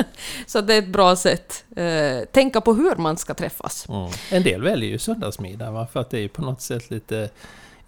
så 0.46 0.60
det 0.60 0.74
är 0.74 0.78
ett 0.78 0.88
bra 0.88 1.16
sätt. 1.16 1.64
Eh, 1.76 2.24
tänka 2.32 2.60
på 2.60 2.74
hur 2.74 2.96
man 2.96 3.16
ska 3.16 3.34
träffas. 3.34 3.88
Mm. 3.88 4.10
En 4.30 4.42
del 4.42 4.62
väljer 4.62 4.90
ju 4.90 4.98
söndagsmiddag 4.98 5.70
va? 5.70 5.86
för 5.92 6.00
att 6.00 6.10
det 6.10 6.18
är 6.18 6.28
på 6.28 6.42
något 6.42 6.60
sätt 6.60 6.90
lite 6.90 7.30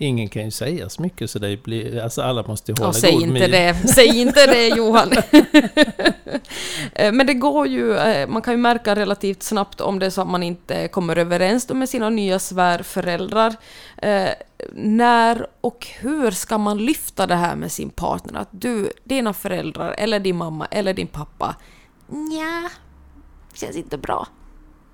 Ingen 0.01 0.29
kan 0.29 0.45
ju 0.45 0.51
säga 0.51 0.89
så 0.89 1.03
mycket 1.03 1.31
så 1.31 1.39
det 1.39 1.63
blir, 1.63 2.03
alltså 2.03 2.23
alla 2.23 2.43
måste 2.47 2.73
ju 2.73 2.77
hålla 2.79 2.89
ja, 2.89 2.93
säg 2.93 3.13
god 3.13 3.23
inte 3.23 3.47
det, 3.47 3.75
Säg 3.95 4.21
inte 4.21 4.47
det 4.47 4.69
Johan! 4.69 5.13
Eh, 6.93 7.13
men 7.13 7.27
det 7.27 7.35
går 7.35 7.67
ju, 7.67 7.97
eh, 7.97 8.29
man 8.29 8.43
kan 8.43 8.55
ju 8.55 8.59
märka 8.59 8.95
relativt 8.95 9.43
snabbt 9.43 9.81
om 9.81 9.99
det 9.99 10.07
är 10.07 10.11
så 10.11 10.21
att 10.21 10.29
man 10.29 10.43
inte 10.43 10.89
kommer 10.89 11.17
överens 11.17 11.69
med 11.69 11.89
sina 11.89 12.11
nya 12.11 12.39
svärföräldrar. 12.39 13.57
Eh, 13.97 14.29
när 14.73 15.47
och 15.61 15.87
hur 16.01 16.31
ska 16.31 16.59
man 16.59 16.79
lyfta 16.79 17.27
det 17.27 17.35
här 17.35 17.57
med 17.57 17.73
sin 17.73 17.91
partner? 17.91 18.41
Att 18.41 18.49
du, 18.51 18.93
dina 19.05 19.33
föräldrar, 19.33 19.95
eller 19.99 20.21
din 20.21 20.37
mamma, 20.37 20.67
eller 20.67 20.95
din 20.95 21.07
pappa, 21.07 21.57
Nja, 22.07 22.71
känns 23.55 23.77
inte 23.77 23.99
bra. 23.99 24.27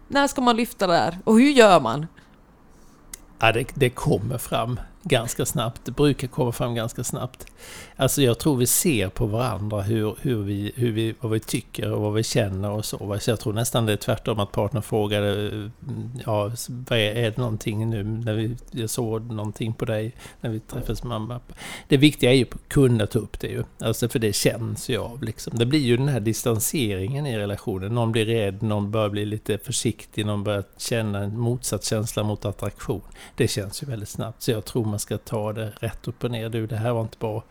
När 0.08 0.26
ska 0.26 0.40
man 0.40 0.56
lyfta 0.56 0.86
det 0.86 0.96
här? 0.96 1.18
Och 1.24 1.38
hur 1.38 1.50
gör 1.50 1.80
man? 1.80 2.06
Ja, 3.38 3.52
det, 3.52 3.66
det 3.74 3.90
kommer 3.90 4.38
fram 4.38 4.80
ganska 5.04 5.46
snabbt. 5.46 5.80
Det 5.84 5.92
brukar 5.92 6.28
komma 6.28 6.52
fram 6.52 6.74
ganska 6.74 7.04
snabbt. 7.04 7.46
Alltså 7.96 8.22
jag 8.22 8.38
tror 8.38 8.56
vi 8.56 8.66
ser 8.66 9.08
på 9.08 9.26
varandra 9.26 9.82
hur, 9.82 10.16
hur 10.20 10.42
vi, 10.42 10.72
hur 10.74 10.92
vi, 10.92 11.14
vad 11.20 11.32
vi 11.32 11.40
tycker 11.40 11.92
och 11.92 12.02
vad 12.02 12.14
vi 12.14 12.22
känner 12.22 12.70
och 12.70 12.84
så. 12.84 13.18
Så 13.20 13.30
jag 13.30 13.40
tror 13.40 13.52
nästan 13.52 13.86
det 13.86 13.92
är 13.92 13.96
tvärtom 13.96 14.40
att 14.40 14.52
partnern 14.52 14.82
frågade 14.82 15.46
eh, 15.46 15.70
ja, 16.26 16.50
vad 16.68 16.98
är, 16.98 17.16
är 17.16 17.30
det 17.30 17.36
någonting 17.36 17.90
nu 17.90 18.04
när 18.04 18.34
vi, 18.34 18.56
jag 18.70 18.90
såg 18.90 19.32
någonting 19.32 19.74
på 19.74 19.84
dig 19.84 20.12
när 20.40 20.50
vi 20.50 20.60
träffades 20.60 21.02
med 21.02 21.08
mamma. 21.20 21.40
Det 21.88 21.96
viktiga 21.96 22.30
är 22.30 22.34
ju 22.34 22.44
att 22.44 22.68
kunna 22.68 23.06
ta 23.06 23.18
upp 23.18 23.40
det 23.40 23.48
ju. 23.48 23.64
Alltså 23.78 24.08
för 24.08 24.18
det 24.18 24.32
känns 24.32 24.88
ju 24.88 24.98
av 24.98 25.22
liksom. 25.22 25.58
Det 25.58 25.66
blir 25.66 25.80
ju 25.80 25.96
den 25.96 26.08
här 26.08 26.20
distanseringen 26.20 27.26
i 27.26 27.38
relationen. 27.38 27.94
Någon 27.94 28.12
blir 28.12 28.24
rädd, 28.24 28.62
någon 28.62 28.90
börjar 28.90 29.08
bli 29.08 29.26
lite 29.26 29.58
försiktig, 29.58 30.26
någon 30.26 30.44
börjar 30.44 30.64
känna 30.76 31.18
en 31.18 31.38
motsatt 31.38 31.84
känsla 31.84 32.22
mot 32.22 32.44
attraktion. 32.44 33.02
Det 33.36 33.48
känns 33.48 33.82
ju 33.82 33.86
väldigt 33.86 34.08
snabbt. 34.08 34.42
Så 34.42 34.50
jag 34.50 34.64
tror 34.64 34.84
man 34.94 34.98
ska 34.98 35.18
ta 35.18 35.52
det 35.52 35.72
rätt 35.80 36.08
upp 36.08 36.24
och 36.24 36.30
ner. 36.30 36.48
Du, 36.48 36.66
det 36.66 36.76
här 36.76 36.92
var 36.92 37.02
inte 37.02 37.18
bra. 37.18 37.44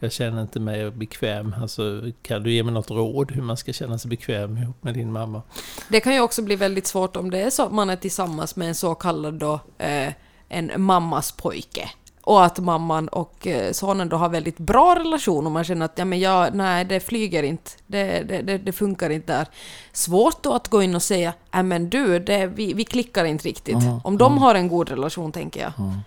Jag 0.00 0.12
känner 0.12 0.42
inte 0.42 0.60
mig 0.60 0.90
bekväm. 0.90 1.54
Alltså, 1.60 2.02
kan 2.22 2.42
du 2.42 2.52
ge 2.52 2.62
mig 2.62 2.74
något 2.74 2.90
råd 2.90 3.32
hur 3.32 3.42
man 3.42 3.56
ska 3.56 3.72
känna 3.72 3.98
sig 3.98 4.08
bekväm 4.08 4.56
ihop 4.58 4.82
med 4.82 4.94
din 4.94 5.12
mamma? 5.12 5.42
Det 5.88 6.00
kan 6.00 6.14
ju 6.14 6.20
också 6.20 6.42
bli 6.42 6.56
väldigt 6.56 6.86
svårt 6.86 7.16
om 7.16 7.30
det 7.30 7.40
är 7.40 7.50
så 7.50 7.62
att 7.62 7.72
man 7.72 7.90
är 7.90 7.96
tillsammans 7.96 8.56
med 8.56 8.68
en 8.68 8.74
så 8.74 8.94
kallad 8.94 9.34
då, 9.34 9.60
eh, 9.78 10.12
en 10.48 10.72
mammas 10.76 11.32
pojke. 11.32 11.90
Och 12.22 12.44
att 12.44 12.58
mamman 12.58 13.08
och 13.08 13.46
eh, 13.46 13.72
sonen 13.72 14.08
då 14.08 14.16
har 14.16 14.28
väldigt 14.28 14.58
bra 14.58 14.96
relation 14.98 15.46
och 15.46 15.52
man 15.52 15.64
känner 15.64 15.84
att 15.84 15.98
ja, 15.98 16.04
men 16.04 16.20
jag, 16.20 16.54
nej, 16.54 16.84
det 16.84 17.00
flyger 17.00 17.42
inte, 17.42 17.70
det, 17.86 18.22
det, 18.28 18.42
det, 18.42 18.58
det 18.58 18.72
funkar 18.72 19.10
inte 19.10 19.32
där. 19.32 19.46
Svårt 19.92 20.42
då 20.42 20.52
att 20.52 20.68
gå 20.68 20.82
in 20.82 20.94
och 20.94 21.02
säga, 21.02 21.34
nej 21.50 21.62
men 21.62 21.90
du, 21.90 22.18
det, 22.18 22.46
vi, 22.46 22.72
vi 22.72 22.84
klickar 22.84 23.24
inte 23.24 23.48
riktigt. 23.48 23.82
Mm, 23.82 24.00
Om 24.04 24.18
de 24.18 24.32
mm. 24.32 24.42
har 24.42 24.54
en 24.54 24.68
god 24.68 24.88
relation, 24.88 25.32
tänker 25.32 25.60
jag. 25.60 25.72
Mm. 25.78 26.00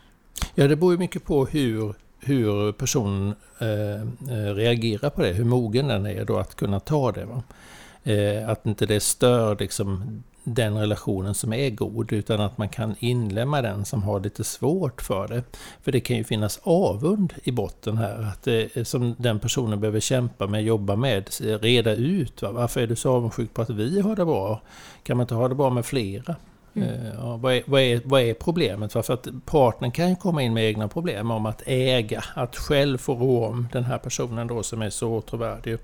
Ja, 0.55 0.67
det 0.67 0.75
beror 0.75 0.91
ju 0.91 0.97
mycket 0.97 1.25
på 1.25 1.45
hur, 1.45 1.93
hur 2.19 2.71
personen 2.71 3.35
eh, 3.59 4.01
eh, 4.37 4.53
reagerar 4.55 5.09
på 5.09 5.21
det, 5.21 5.33
hur 5.33 5.45
mogen 5.45 5.87
den 5.87 6.05
är 6.05 6.25
då 6.25 6.37
att 6.37 6.55
kunna 6.55 6.79
ta 6.79 7.11
det. 7.11 7.25
Va? 7.25 7.43
Eh, 8.03 8.49
att 8.49 8.65
inte 8.65 8.85
det 8.85 8.99
stör 8.99 9.57
liksom 9.59 10.23
den 10.43 10.77
relationen 10.77 11.33
som 11.33 11.53
är 11.53 11.69
god, 11.69 12.13
utan 12.13 12.41
att 12.41 12.57
man 12.57 12.69
kan 12.69 12.95
inlämna 12.99 13.61
den 13.61 13.85
som 13.85 14.03
har 14.03 14.19
lite 14.19 14.43
svårt 14.43 15.01
för 15.01 15.27
det. 15.27 15.43
För 15.81 15.91
det 15.91 15.99
kan 15.99 16.17
ju 16.17 16.23
finnas 16.23 16.59
avund 16.63 17.33
i 17.43 17.51
botten 17.51 17.97
här, 17.97 18.21
att 18.21 18.43
det, 18.43 18.87
som 18.87 19.15
den 19.17 19.39
personen 19.39 19.79
behöver 19.79 19.99
kämpa 19.99 20.47
med, 20.47 20.63
jobba 20.63 20.95
med, 20.95 21.29
reda 21.39 21.95
ut. 21.95 22.41
Va? 22.41 22.51
Varför 22.51 22.81
är 22.81 22.87
du 22.87 22.95
så 22.95 23.11
avundsjuk 23.11 23.53
på 23.53 23.61
att 23.61 23.69
vi 23.69 24.01
har 24.01 24.15
det 24.15 24.25
bra? 24.25 24.61
Kan 25.03 25.17
man 25.17 25.23
inte 25.23 25.35
ha 25.35 25.47
det 25.47 25.55
bra 25.55 25.69
med 25.69 25.85
flera? 25.85 26.35
Mm. 26.75 26.89
Eh, 26.89 27.13
ja, 27.17 27.37
vad, 27.37 27.53
är, 27.53 27.63
vad, 27.65 27.81
är, 27.81 28.01
vad 28.05 28.21
är 28.21 28.33
problemet? 28.33 28.93
För 28.93 29.13
att 29.13 29.27
partnern 29.45 29.91
kan 29.91 30.09
ju 30.09 30.15
komma 30.15 30.41
in 30.41 30.53
med 30.53 30.65
egna 30.65 30.87
problem 30.87 31.31
om 31.31 31.45
att 31.45 31.61
äga, 31.65 32.23
att 32.33 32.55
själv 32.55 32.97
få 32.97 33.15
rå 33.15 33.45
om 33.45 33.67
den 33.71 33.83
här 33.83 33.97
personen 33.97 34.47
då 34.47 34.63
som 34.63 34.81
är 34.81 34.89
så 34.89 35.09
åtråvärdig. 35.09 35.77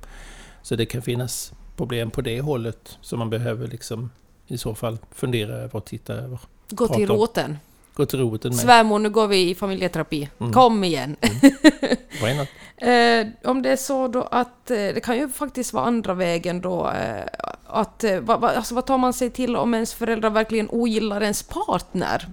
Så 0.62 0.76
det 0.76 0.86
kan 0.86 1.02
finnas 1.02 1.54
problem 1.76 2.12
på 2.12 2.22
det 2.22 2.42
hållet 2.42 2.98
som 3.02 3.20
man 3.20 3.30
behöver 3.30 3.68
liksom 3.68 4.10
i 4.48 4.58
så 4.58 4.76
fall 4.76 4.98
fundera 5.12 5.54
över 5.54 5.76
och 5.76 5.86
titta 5.86 6.14
över. 6.14 6.40
Gå 6.70 6.88
till 6.88 7.08
roten. 7.08 7.58
Gå 7.94 8.06
till 8.06 8.20
roten 8.20 8.52
med. 8.52 8.60
Svärmor, 8.60 9.00
nu 9.00 9.10
går 9.10 9.28
vi 9.28 9.50
i 9.50 9.56
familjeterapi. 9.56 10.30
Mm. 10.40 10.54
Kom 10.54 10.84
igen! 10.84 11.16
Mm. 11.22 12.46
Eh, 12.82 13.28
om 13.44 13.62
det 13.62 13.70
är 13.70 13.76
så 13.76 14.08
då 14.08 14.22
att, 14.22 14.72
eh, 14.72 14.76
det 14.76 15.04
kan 15.04 15.18
ju 15.18 15.30
faktiskt 15.30 15.74
vara 15.74 15.86
andra 15.86 16.14
vägen 16.14 16.62
då, 16.62 16.90
eh, 16.90 17.26
att, 17.68 18.04
eh, 18.04 18.20
va, 18.20 18.38
va, 18.38 18.50
alltså 18.50 18.76
vad 18.76 18.86
tar 18.86 18.98
man 18.98 19.14
sig 19.14 19.30
till 19.30 19.56
om 19.56 19.74
ens 19.74 19.94
föräldrar 19.94 20.30
verkligen 20.30 20.70
ogillar 20.70 21.22
ens 21.22 21.44
partner? 21.44 22.28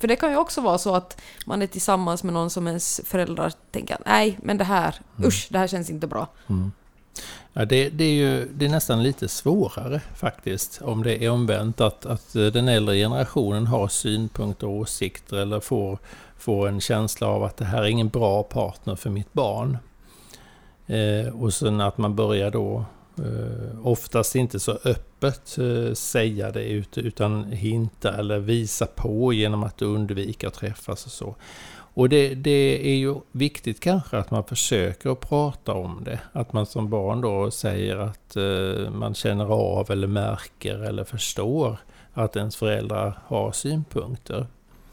För 0.00 0.08
det 0.08 0.16
kan 0.16 0.30
ju 0.30 0.36
också 0.36 0.60
vara 0.60 0.78
så 0.78 0.94
att 0.94 1.20
man 1.46 1.62
är 1.62 1.66
tillsammans 1.66 2.24
med 2.24 2.34
någon 2.34 2.50
som 2.50 2.66
ens 2.66 3.00
föräldrar 3.04 3.52
tänker 3.70 3.96
nej, 4.06 4.38
men 4.42 4.58
det 4.58 4.64
här, 4.64 4.96
mm. 5.16 5.28
usch, 5.28 5.48
det 5.50 5.58
här 5.58 5.66
känns 5.66 5.90
inte 5.90 6.06
bra. 6.06 6.28
Mm. 6.48 6.72
Ja, 7.52 7.64
det, 7.64 7.88
det, 7.88 8.04
är 8.04 8.12
ju 8.12 8.48
det 8.54 8.64
är 8.64 8.68
nästan 8.68 9.02
lite 9.02 9.28
svårare 9.28 10.00
faktiskt 10.16 10.82
om 10.82 11.02
det 11.02 11.24
är 11.24 11.30
omvänt 11.30 11.80
att, 11.80 12.06
att 12.06 12.32
den 12.32 12.68
äldre 12.68 12.96
generationen 12.96 13.66
har 13.66 13.88
synpunkter 13.88 14.66
och 14.66 14.72
åsikter 14.72 15.36
eller 15.36 15.60
får, 15.60 15.98
får 16.38 16.68
en 16.68 16.80
känsla 16.80 17.26
av 17.26 17.44
att 17.44 17.56
det 17.56 17.64
här 17.64 17.82
är 17.82 17.86
ingen 17.86 18.08
bra 18.08 18.42
partner 18.42 18.96
för 18.96 19.10
mitt 19.10 19.32
barn. 19.32 19.78
Eh, 20.86 21.42
och 21.42 21.54
sen 21.54 21.80
att 21.80 21.98
man 21.98 22.16
börjar 22.16 22.50
då 22.50 22.84
eh, 23.18 23.86
oftast 23.86 24.34
inte 24.34 24.60
så 24.60 24.78
öppet 24.84 25.58
eh, 25.58 25.94
säga 25.94 26.50
det 26.50 26.82
utan 26.96 27.44
hinta 27.44 28.16
eller 28.16 28.38
visa 28.38 28.86
på 28.86 29.32
genom 29.32 29.62
att 29.62 29.82
undvika 29.82 30.48
att 30.48 30.54
träffas 30.54 31.06
och 31.06 31.12
så. 31.12 31.36
Och 31.94 32.08
det, 32.08 32.34
det, 32.34 32.90
är 32.90 32.96
ju 32.96 33.14
viktigt 33.32 33.80
kanske 33.80 34.18
att 34.18 34.30
man 34.30 34.44
försöker 34.44 35.10
att 35.10 35.20
prata 35.20 35.72
om 35.72 36.04
det. 36.04 36.18
Att 36.32 36.52
man 36.52 36.66
som 36.66 36.90
barn 36.90 37.20
då 37.20 37.50
säger 37.50 37.96
att 37.96 38.36
eh, 38.36 38.90
man 38.90 39.14
känner 39.14 39.44
av 39.44 39.90
eller 39.90 40.06
märker 40.06 40.78
eller 40.78 41.04
förstår 41.04 41.78
att 42.12 42.36
ens 42.36 42.56
föräldrar 42.56 43.18
har 43.26 43.52
synpunkter. 43.52 44.46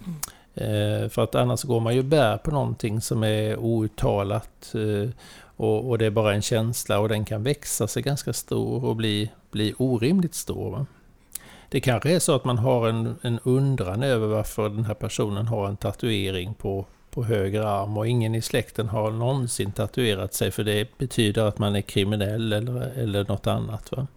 Mm. 0.05 0.19
Eh, 0.53 1.10
för 1.10 1.24
att 1.24 1.36
annars 1.36 1.63
går 1.63 1.79
man 1.79 1.96
ju 1.96 2.03
bär 2.03 2.38
på 2.38 2.51
någonting 2.51 3.01
som 3.01 3.24
är 3.24 3.58
outtalat 3.58 4.75
eh, 4.75 5.10
och, 5.59 5.89
och, 5.89 5.97
det 5.97 6.05
är 6.05 6.09
bara 6.09 6.33
en 6.33 6.41
känsla 6.41 6.99
och 6.99 7.09
den 7.09 7.25
kan 7.25 7.43
växa 7.43 7.87
sig 7.87 8.03
ganska 8.03 8.33
stor 8.33 8.85
och 8.85 8.95
bli, 8.95 9.31
bli 9.51 9.73
orimligt 9.77 10.35
stor. 10.35 10.71
Va? 10.71 10.85
Det 11.69 11.79
kanske 11.79 12.15
är 12.15 12.19
så 12.19 12.35
att 12.35 12.45
man 12.45 12.57
har 12.57 12.89
en, 12.89 13.15
en 13.21 13.39
undran 13.43 14.03
över 14.03 14.27
varför 14.27 14.69
den 14.69 14.85
här 14.85 14.93
personen 14.93 15.47
har 15.47 15.67
en 15.67 15.77
tatuering 15.77 16.53
på, 16.53 16.85
på 17.09 17.23
höger 17.23 17.61
arm 17.61 17.97
och 17.97 18.07
ingen 18.07 18.35
i 18.35 18.41
släkten 18.41 18.89
har 18.89 19.11
någonsin 19.11 19.71
tatuerat 19.71 20.33
sig 20.33 20.51
för 20.51 20.63
det 20.63 20.97
betyder 20.97 21.43
att 21.43 21.57
man 21.59 21.75
är 21.75 21.81
kriminell 21.81 22.53
eller, 22.53 22.81
eller 22.81 23.25
något 23.27 23.47
annat. 23.47 23.91
Va? 23.91 24.07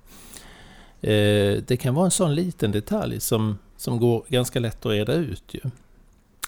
Eh, 1.00 1.62
det 1.66 1.78
kan 1.80 1.94
vara 1.94 2.04
en 2.04 2.10
sån 2.10 2.34
liten 2.34 2.72
detalj 2.72 3.20
som, 3.20 3.58
som 3.76 4.00
går 4.00 4.24
ganska 4.28 4.60
lätt 4.60 4.86
att 4.86 4.92
reda 4.92 5.12
ut. 5.12 5.44
Ju. 5.54 5.60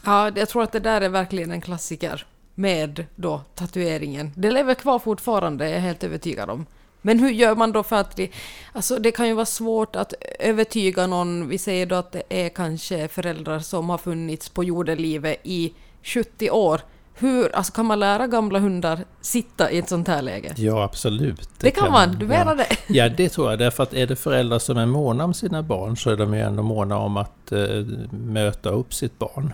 Ja, 0.05 0.31
jag 0.37 0.49
tror 0.49 0.63
att 0.63 0.73
det 0.73 0.81
där 0.81 1.01
är 1.01 1.09
verkligen 1.09 1.51
en 1.51 1.61
klassiker 1.61 2.27
med 2.55 3.07
då 3.15 3.41
tatueringen. 3.55 4.33
Det 4.37 4.51
lever 4.51 4.75
kvar 4.75 4.99
fortfarande, 4.99 5.67
är 5.67 5.73
jag 5.73 5.81
helt 5.81 6.05
övertygad 6.05 6.51
om. 6.51 6.67
Men 7.03 7.19
hur 7.19 7.31
gör 7.31 7.55
man 7.55 7.73
då 7.73 7.83
för 7.83 7.97
att 7.97 8.17
det, 8.17 8.31
alltså 8.73 8.99
det 8.99 9.11
kan 9.11 9.29
ju 9.29 9.35
vara 9.35 9.47
svårt 9.47 9.97
att 9.97 10.15
övertyga 10.39 11.07
någon, 11.07 11.49
vi 11.49 11.59
säger 11.59 11.87
då 11.87 11.95
att 11.95 12.13
det 12.13 12.23
är 12.29 12.49
kanske 12.49 13.09
föräldrar 13.09 13.59
som 13.59 13.91
har 13.91 13.99
funnits 13.99 14.49
på 14.49 14.65
jordelivet 14.65 15.41
i 15.43 15.73
70 16.03 16.51
år. 16.51 16.81
Hur, 17.17 17.55
alltså 17.57 17.73
kan 17.73 17.87
man 17.87 18.01
lära 18.01 18.27
gamla 18.27 18.59
hundar 18.59 19.05
sitta 19.21 19.71
i 19.71 19.79
ett 19.79 19.89
sånt 19.89 20.09
här 20.09 20.23
läge? 20.23 20.55
Ja, 20.57 20.83
absolut. 20.83 21.41
Det, 21.41 21.47
det 21.59 21.71
kan, 21.71 21.85
kan, 21.85 21.93
man, 21.93 22.19
du 22.19 22.27
menar 22.27 22.57
ja. 22.57 22.65
det? 22.69 22.95
Ja, 22.95 23.09
det 23.09 23.29
tror 23.29 23.51
jag. 23.51 23.59
Därför 23.59 23.83
att 23.83 23.95
är 23.95 24.07
det 24.07 24.17
föräldrar 24.17 24.59
som 24.59 24.77
är 24.77 24.87
måna 24.87 25.25
om 25.25 25.35
sina 25.35 25.63
barn 25.63 25.97
så 25.97 26.11
är 26.11 26.17
de 26.17 26.35
ju 26.35 26.41
ändå 26.41 26.63
måna 26.63 26.99
om 26.99 27.17
att 27.17 27.53
uh, 27.53 27.87
möta 28.11 28.71
upp 28.71 28.95
sitt 28.95 29.19
barn. 29.19 29.53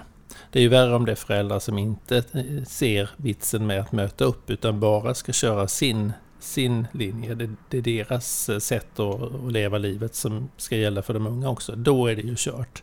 Det 0.52 0.58
är 0.58 0.62
ju 0.62 0.68
värre 0.68 0.94
om 0.94 1.06
det 1.06 1.12
är 1.12 1.16
föräldrar 1.16 1.58
som 1.58 1.78
inte 1.78 2.16
eh, 2.16 2.64
ser 2.66 3.10
vitsen 3.16 3.66
med 3.66 3.80
att 3.80 3.92
möta 3.92 4.24
upp 4.24 4.50
utan 4.50 4.80
bara 4.80 5.14
ska 5.14 5.32
köra 5.32 5.68
sin 5.68 6.12
sin 6.40 6.86
linje. 6.92 7.34
Det, 7.34 7.50
det 7.68 7.78
är 7.78 7.82
deras 7.82 8.48
eh, 8.48 8.58
sätt 8.58 9.00
att, 9.00 9.22
att, 9.22 9.52
leva 9.52 9.78
livet 9.78 10.14
som 10.14 10.50
ska 10.56 10.76
gälla 10.76 11.02
för 11.02 11.14
de 11.14 11.26
unga 11.26 11.48
också. 11.48 11.76
Då 11.76 12.06
är 12.06 12.16
det 12.16 12.22
ju 12.22 12.34
kört. 12.38 12.82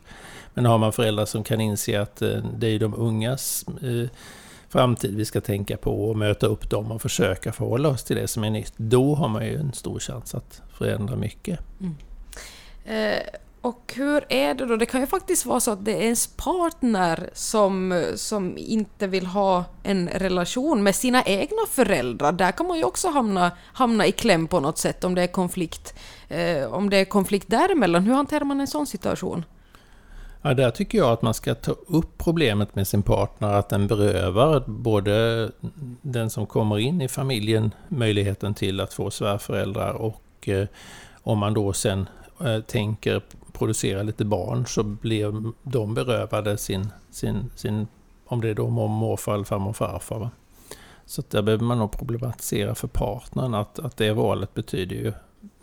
Men 0.54 0.66
har 0.66 0.78
man 0.78 0.94
föräldrar 0.94 1.26
som 1.26 1.44
kan 1.44 1.62
inse 1.62 2.02
att 2.02 2.22
eh, 2.22 2.44
det 2.58 2.68
är 2.68 2.80
de 2.80 2.94
ungas 2.94 3.66
framtid 4.70 5.16
vi 5.16 5.26
ska 5.26 5.42
tänka 5.42 5.78
på 5.78 6.10
och 6.10 6.18
möta 6.18 6.48
upp 6.48 6.70
dem 6.70 6.92
och 6.92 7.02
försöka 7.02 7.52
förhålla 7.52 7.90
oss 7.90 8.04
till 8.04 8.16
det 8.16 8.28
som 8.28 8.44
är 8.44 8.50
nytt. 8.50 8.74
Då 8.78 9.16
har 9.16 9.28
man 9.28 9.46
ju 9.46 9.56
en 9.56 9.74
stor 9.74 10.00
chans 10.00 10.36
att 10.36 10.62
förändra 10.74 11.16
mycket. 11.16 11.60
Mm. 11.80 11.96
Eh, 12.86 13.22
och 13.68 13.94
hur 13.96 14.26
är 14.30 14.54
det 14.54 14.66
då? 14.66 14.76
Det 14.76 14.86
kan 14.86 15.02
ju 15.02 15.08
faktiskt 15.08 15.46
vara 15.46 15.60
så 15.60 15.72
att 15.72 15.86
det 15.86 15.92
är 15.92 16.02
ens 16.02 16.28
partner 16.28 17.30
som, 17.34 18.04
som 18.16 18.58
inte 18.58 19.08
vill 19.08 19.26
ha 19.26 19.64
en 19.84 20.10
relation 20.10 20.84
med 20.84 20.96
sina 20.96 21.24
egna 21.24 21.66
föräldrar. 21.70 22.32
Där 22.32 22.52
kan 22.52 22.68
man 22.68 22.78
ju 22.78 22.84
också 22.84 23.08
hamna, 23.08 23.52
hamna 23.74 24.06
i 24.06 24.12
kläm 24.12 24.48
på 24.48 24.60
något 24.60 24.78
sätt 24.78 25.04
om 25.04 25.16
det 25.16 25.22
är 25.22 25.28
konflikt. 25.28 25.94
Eh, 26.28 26.74
om 26.74 26.90
det 26.90 26.98
är 26.98 27.06
konflikt 27.06 27.50
däremellan, 27.50 28.04
hur 28.04 28.14
hanterar 28.14 28.46
man 28.46 28.60
en 28.60 28.68
sån 28.68 28.88
situation? 28.88 29.46
Ja, 30.42 30.54
där 30.54 30.72
tycker 30.72 30.98
jag 30.98 31.12
att 31.12 31.22
man 31.22 31.34
ska 31.34 31.56
ta 31.56 31.72
upp 31.72 32.18
problemet 32.18 32.76
med 32.76 32.88
sin 32.88 33.04
partner, 33.04 33.54
att 33.54 33.70
den 33.70 33.88
berövar 33.88 34.64
både 34.68 35.52
den 36.02 36.30
som 36.30 36.46
kommer 36.46 36.80
in 36.80 37.02
i 37.02 37.08
familjen 37.08 37.74
möjligheten 37.88 38.54
till 38.54 38.80
att 38.80 38.94
få 38.94 39.12
svärföräldrar 39.12 39.94
och 39.94 40.50
eh, 40.50 40.68
om 41.24 41.40
man 41.40 41.54
då 41.54 41.74
sen 41.74 42.10
eh, 42.46 42.60
tänker 42.60 43.22
producera 43.58 44.04
lite 44.04 44.26
barn 44.26 44.66
så 44.66 44.84
blir 44.84 45.54
de 45.64 45.94
berövade 45.94 46.58
sin, 46.58 46.88
sin, 47.12 47.50
sin 47.56 47.88
om 48.26 48.42
det 48.42 48.50
är 48.50 48.54
då 48.54 48.70
mormor, 48.70 49.00
morfar, 49.00 49.44
farmor 49.44 49.70
och 49.70 49.76
farfar. 49.76 50.20
Va? 50.20 50.32
Så 51.06 51.24
där 51.30 51.42
behöver 51.42 51.64
man 51.64 51.78
nog 51.78 51.92
problematisera 51.92 52.76
för 52.76 52.88
partnern 52.88 53.54
att, 53.54 53.80
att 53.80 53.98
det 53.98 54.14
valet 54.14 54.54
betyder 54.54 54.96
ju 54.96 55.14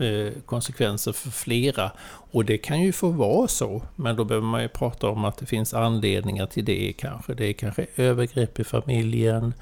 eh, 0.07 0.33
konsekvenser 0.47 1.13
för 1.13 1.31
flera. 1.31 1.91
Och 2.07 2.45
det 2.45 2.59
kan 2.59 2.81
ju 2.83 2.93
få 2.93 3.09
vara 3.09 3.49
så, 3.49 3.83
men 3.97 4.17
då 4.17 4.25
behöver 4.25 4.47
man 4.47 4.63
ju 4.63 4.69
prata 4.69 5.09
om 5.09 5.25
att 5.25 5.37
det 5.37 5.47
finns 5.47 5.75
anledningar 5.75 6.47
till 6.47 6.65
det 6.65 6.93
kanske. 6.93 7.35
Det 7.35 7.47
är 7.47 7.53
kanske 7.53 7.87
övergrepp 7.97 8.61
i 8.61 8.65
familjen, 8.65 9.55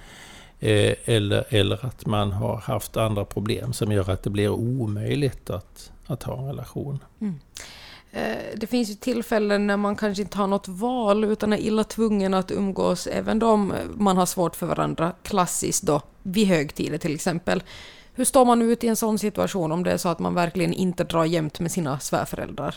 eh, 0.61 0.95
eller, 1.05 1.45
eller 1.49 1.87
att 1.87 2.07
man 2.07 2.33
har 2.33 2.57
haft 2.57 2.97
andra 2.97 3.25
problem 3.25 3.73
som 3.73 3.93
gör 3.93 4.11
att 4.11 4.23
det 4.23 4.31
blir 4.31 4.49
omöjligt 4.49 5.51
att, 5.51 5.93
att 6.07 6.23
ha 6.23 6.39
en 6.39 6.47
relation. 6.47 6.99
Mm. 7.21 7.35
Eh, 8.13 8.37
det 8.57 8.67
finns 8.67 8.91
ju 8.91 8.95
tillfällen 8.95 9.67
när 9.67 9.77
man 9.77 9.97
kanske 9.97 10.23
inte 10.23 10.39
har 10.39 10.47
något 10.47 10.69
val 10.69 11.25
utan 11.25 11.53
är 11.53 11.57
illa 11.57 11.85
tvungen 11.85 12.35
att 12.35 12.51
umgås, 12.51 13.07
även 13.07 13.43
om 13.43 13.73
eh, 13.73 13.79
man 13.95 14.17
har 14.17 14.27
svårt 14.27 14.57
för 14.57 14.67
varandra, 14.67 15.13
klassiskt 15.23 15.83
då, 15.83 16.01
vid 16.23 16.47
högtider 16.47 16.99
till 16.99 17.15
exempel. 17.15 17.63
Hur 18.15 18.25
står 18.25 18.45
man 18.45 18.63
ut 18.63 18.85
i 18.85 18.89
en 18.89 18.97
sån 18.97 19.19
situation 19.19 19.73
om 19.73 19.83
det 19.83 19.93
är 19.93 19.97
så 19.97 20.09
att 20.09 20.19
man 20.19 20.35
verkligen 20.35 20.73
inte 20.73 21.05
drar 21.05 21.25
jämt 21.25 21.61
med 21.61 21.73
sina 21.73 21.99
svärföräldrar? 21.99 22.75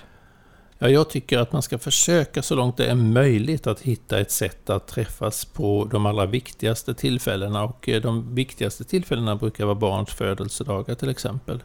Ja, 0.77 0.89
jag 0.89 1.10
tycker 1.10 1.39
att 1.39 1.51
man 1.51 1.62
ska 1.62 1.77
försöka 1.77 2.42
så 2.42 2.56
långt 2.56 2.77
det 2.77 2.86
är 2.86 2.96
möjligt 2.96 3.68
att 3.68 3.82
hitta 3.82 4.20
ett 4.20 4.32
sätt 4.32 4.70
att 4.70 4.88
träffas 4.88 5.46
på 5.46 5.88
de 5.92 6.06
allra 6.06 6.25
viktigaste 6.25 6.94
tillfällena. 6.94 7.63
Och 7.63 7.89
eh, 7.89 8.01
de 8.01 8.36
viktigaste 8.36 8.84
tillfällena 8.84 9.36
brukar 9.36 9.65
vara 9.65 9.75
barns 9.75 10.10
födelsedagar 10.10 10.96
till 10.96 11.10
exempel. 11.10 11.63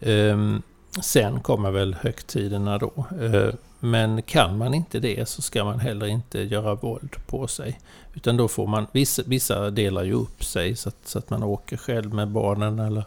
Ehm, 0.00 0.62
Sen 1.02 1.40
kommer 1.40 1.70
väl 1.70 1.94
högtiderna 1.94 2.78
då. 2.78 3.06
Eh, 3.20 3.54
men 3.80 4.22
kan 4.22 4.58
man 4.58 4.74
inte 4.74 5.00
det 5.00 5.28
så 5.28 5.42
ska 5.42 5.64
man 5.64 5.80
heller 5.80 6.06
inte 6.06 6.40
göra 6.40 6.74
våld 6.74 7.16
på 7.26 7.46
sig. 7.46 7.80
Utan 8.14 8.36
då 8.36 8.48
får 8.48 8.66
man, 8.66 8.86
vissa, 8.92 9.22
vissa 9.26 9.70
delar 9.70 10.02
ju 10.02 10.12
upp 10.12 10.44
sig 10.44 10.76
så 10.76 10.88
att, 10.88 10.96
så 11.04 11.18
att 11.18 11.30
man 11.30 11.42
åker 11.42 11.76
själv 11.76 12.14
med 12.14 12.28
barnen 12.28 12.78
eller 12.78 13.04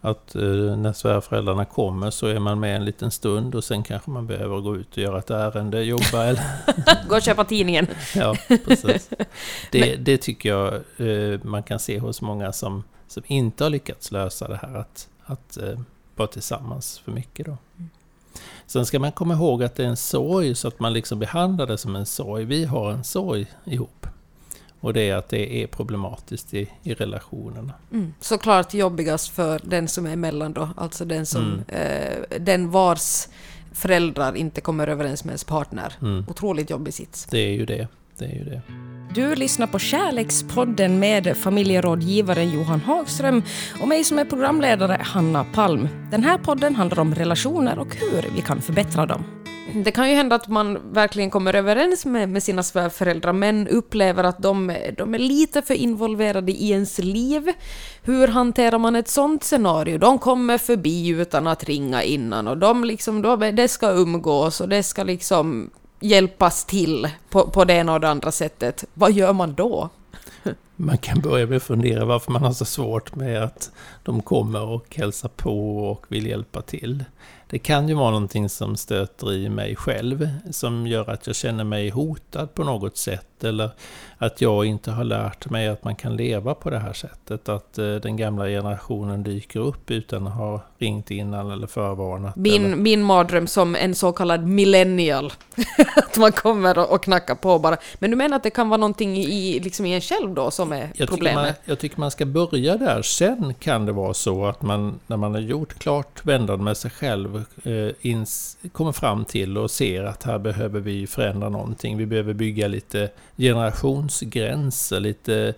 att 0.00 0.34
eh, 0.34 0.42
när 0.76 0.92
svärföräldrarna 0.92 1.64
kommer 1.64 2.10
så 2.10 2.26
är 2.26 2.38
man 2.38 2.60
med 2.60 2.76
en 2.76 2.84
liten 2.84 3.10
stund 3.10 3.54
och 3.54 3.64
sen 3.64 3.82
kanske 3.82 4.10
man 4.10 4.26
behöver 4.26 4.60
gå 4.60 4.76
ut 4.76 4.92
och 4.92 4.98
göra 4.98 5.18
ett 5.18 5.30
ärende, 5.30 5.82
jobba 5.82 6.24
eller... 6.24 6.44
gå 7.08 7.16
och 7.16 7.22
köpa 7.22 7.44
tidningen. 7.44 7.86
ja, 8.14 8.36
precis. 8.64 9.10
Det, 9.72 9.96
det 9.96 10.18
tycker 10.18 10.48
jag 10.48 10.74
eh, 10.74 11.40
man 11.42 11.62
kan 11.62 11.78
se 11.78 11.98
hos 11.98 12.22
många 12.22 12.52
som, 12.52 12.84
som 13.08 13.22
inte 13.26 13.64
har 13.64 13.70
lyckats 13.70 14.12
lösa 14.12 14.48
det 14.48 14.56
här 14.62 14.74
att, 14.74 15.08
att 15.24 15.58
vara 16.20 16.28
tillsammans 16.28 16.98
för 16.98 17.12
mycket. 17.12 17.46
Då. 17.46 17.56
Mm. 17.78 17.90
Sen 18.66 18.86
ska 18.86 18.98
man 18.98 19.12
komma 19.12 19.34
ihåg 19.34 19.62
att 19.62 19.74
det 19.74 19.84
är 19.84 19.88
en 19.88 19.96
sorg, 19.96 20.54
så 20.54 20.68
att 20.68 20.80
man 20.80 20.92
liksom 20.92 21.18
behandlar 21.18 21.66
det 21.66 21.78
som 21.78 21.96
en 21.96 22.06
sorg. 22.06 22.44
Vi 22.44 22.64
har 22.64 22.92
en 22.92 23.04
sorg 23.04 23.46
ihop. 23.64 24.06
Och 24.80 24.92
det 24.92 25.10
är 25.10 25.16
att 25.16 25.28
det 25.28 25.62
är 25.62 25.66
problematiskt 25.66 26.54
i, 26.54 26.70
i 26.82 26.94
relationerna. 26.94 27.72
Mm. 27.92 28.14
Såklart 28.20 28.74
jobbigast 28.74 29.28
för 29.28 29.60
den 29.64 29.88
som 29.88 30.06
är 30.06 30.12
emellan 30.12 30.52
då, 30.52 30.68
alltså 30.76 31.04
den 31.04 31.26
som, 31.26 31.42
mm. 31.42 31.64
eh, 31.68 32.38
den 32.40 32.70
vars 32.70 33.28
föräldrar 33.72 34.36
inte 34.36 34.60
kommer 34.60 34.86
överens 34.86 35.24
med 35.24 35.30
ens 35.30 35.44
partner. 35.44 35.92
Mm. 36.02 36.24
Otroligt 36.28 36.70
jobbig 36.70 36.94
sits. 36.94 37.26
Det 37.30 37.38
är 37.38 37.52
ju 37.52 37.66
det. 37.66 37.88
Det, 38.20 38.26
är 38.26 38.38
ju 38.38 38.44
det. 38.44 38.62
Du 39.14 39.34
lyssnar 39.34 39.66
på 39.66 39.78
Kärlekspodden 39.78 40.98
med 40.98 41.36
familjerådgivaren 41.36 42.50
Johan 42.50 42.80
Hagström 42.80 43.42
och 43.82 43.88
mig 43.88 44.04
som 44.04 44.18
är 44.18 44.24
programledare, 44.24 44.98
Hanna 45.00 45.44
Palm. 45.44 45.88
Den 46.10 46.24
här 46.24 46.38
podden 46.38 46.74
handlar 46.76 46.98
om 46.98 47.14
relationer 47.14 47.78
och 47.78 47.96
hur 47.96 48.34
vi 48.34 48.40
kan 48.40 48.60
förbättra 48.60 49.06
dem. 49.06 49.24
Det 49.74 49.90
kan 49.90 50.08
ju 50.08 50.14
hända 50.14 50.36
att 50.36 50.48
man 50.48 50.92
verkligen 50.92 51.30
kommer 51.30 51.54
överens 51.54 52.06
med, 52.06 52.28
med 52.28 52.42
sina 52.42 52.62
svärföräldrar 52.62 53.32
men 53.32 53.68
upplever 53.68 54.24
att 54.24 54.38
de, 54.38 54.76
de 54.96 55.14
är 55.14 55.18
lite 55.18 55.62
för 55.62 55.74
involverade 55.74 56.52
i 56.52 56.70
ens 56.70 56.98
liv. 56.98 57.52
Hur 58.02 58.28
hanterar 58.28 58.78
man 58.78 58.96
ett 58.96 59.08
sånt 59.08 59.44
scenario? 59.44 59.98
De 59.98 60.18
kommer 60.18 60.58
förbi 60.58 61.08
utan 61.08 61.46
att 61.46 61.64
ringa 61.64 62.02
innan 62.02 62.48
och 62.48 62.58
de 62.58 62.84
liksom, 62.84 63.22
de, 63.22 63.56
det 63.56 63.68
ska 63.68 63.90
umgås 63.90 64.60
och 64.60 64.68
det 64.68 64.82
ska 64.82 65.04
liksom 65.04 65.70
hjälpas 66.00 66.64
till 66.64 67.08
på, 67.30 67.50
på 67.50 67.64
det 67.64 67.74
ena 67.74 67.92
och 67.92 68.00
det 68.00 68.08
andra 68.08 68.32
sättet, 68.32 68.84
vad 68.94 69.12
gör 69.12 69.32
man 69.32 69.54
då? 69.54 69.88
Man 70.76 70.98
kan 70.98 71.20
börja 71.20 71.46
med 71.46 71.56
att 71.56 71.62
fundera 71.62 72.04
varför 72.04 72.32
man 72.32 72.42
har 72.42 72.52
så 72.52 72.64
svårt 72.64 73.14
med 73.14 73.42
att 73.42 73.70
de 74.02 74.22
kommer 74.22 74.62
och 74.62 74.96
hälsar 74.96 75.28
på 75.28 75.78
och 75.90 76.06
vill 76.08 76.26
hjälpa 76.26 76.62
till. 76.62 77.04
Det 77.50 77.58
kan 77.58 77.88
ju 77.88 77.94
vara 77.94 78.10
någonting 78.10 78.48
som 78.48 78.76
stöter 78.76 79.32
i 79.32 79.48
mig 79.48 79.76
själv, 79.76 80.28
som 80.50 80.86
gör 80.86 81.10
att 81.10 81.26
jag 81.26 81.36
känner 81.36 81.64
mig 81.64 81.88
hotad 81.88 82.54
på 82.54 82.64
något 82.64 82.96
sätt, 82.96 83.44
eller 83.44 83.70
att 84.18 84.40
jag 84.40 84.64
inte 84.64 84.90
har 84.90 85.04
lärt 85.04 85.50
mig 85.50 85.68
att 85.68 85.84
man 85.84 85.96
kan 85.96 86.16
leva 86.16 86.54
på 86.54 86.70
det 86.70 86.78
här 86.78 86.92
sättet, 86.92 87.48
att 87.48 87.78
eh, 87.78 87.94
den 87.94 88.16
gamla 88.16 88.46
generationen 88.46 89.22
dyker 89.22 89.60
upp 89.60 89.90
utan 89.90 90.26
att 90.26 90.34
ha 90.34 90.62
ringt 90.78 91.10
innan 91.10 91.50
eller 91.50 91.66
förvarnat. 91.66 92.36
Min, 92.36 92.64
eller... 92.64 92.76
min 92.76 93.02
mardröm 93.02 93.46
som 93.46 93.76
en 93.76 93.94
så 93.94 94.12
kallad 94.12 94.46
millennial, 94.46 95.32
att 95.96 96.18
man 96.18 96.32
kommer 96.32 96.92
och 96.92 97.02
knackar 97.02 97.34
på 97.34 97.58
bara. 97.58 97.76
Men 97.98 98.10
du 98.10 98.16
menar 98.16 98.36
att 98.36 98.42
det 98.42 98.50
kan 98.50 98.68
vara 98.68 98.80
någonting 98.80 99.16
i, 99.16 99.60
liksom 99.60 99.86
i 99.86 99.94
en 99.94 100.00
själv 100.00 100.34
då 100.34 100.50
som 100.50 100.72
är 100.72 100.90
jag 100.94 101.08
problemet? 101.08 101.34
Tycker 101.34 101.34
man, 101.34 101.54
jag 101.64 101.78
tycker 101.78 102.00
man 102.00 102.10
ska 102.10 102.26
börja 102.26 102.76
där, 102.76 103.02
sen 103.02 103.54
kan 103.54 103.86
det 103.86 103.92
vara 103.92 104.14
så 104.14 104.46
att 104.46 104.62
man, 104.62 105.00
när 105.06 105.16
man 105.16 105.34
har 105.34 105.40
gjort 105.40 105.78
klart 105.78 106.24
vändan 106.24 106.64
med 106.64 106.76
sig 106.76 106.90
själv, 106.90 107.39
eh, 107.64 107.92
ins, 108.00 108.58
kommer 108.72 108.92
fram 108.92 109.24
till 109.24 109.58
och 109.58 109.70
ser 109.70 110.04
att 110.04 110.22
här 110.22 110.38
behöver 110.38 110.80
vi 110.80 111.06
förändra 111.06 111.48
någonting. 111.48 111.96
Vi 111.96 112.06
behöver 112.06 112.34
bygga 112.34 112.68
lite 112.68 113.10
generationsgränser, 113.36 115.00
lite, 115.00 115.54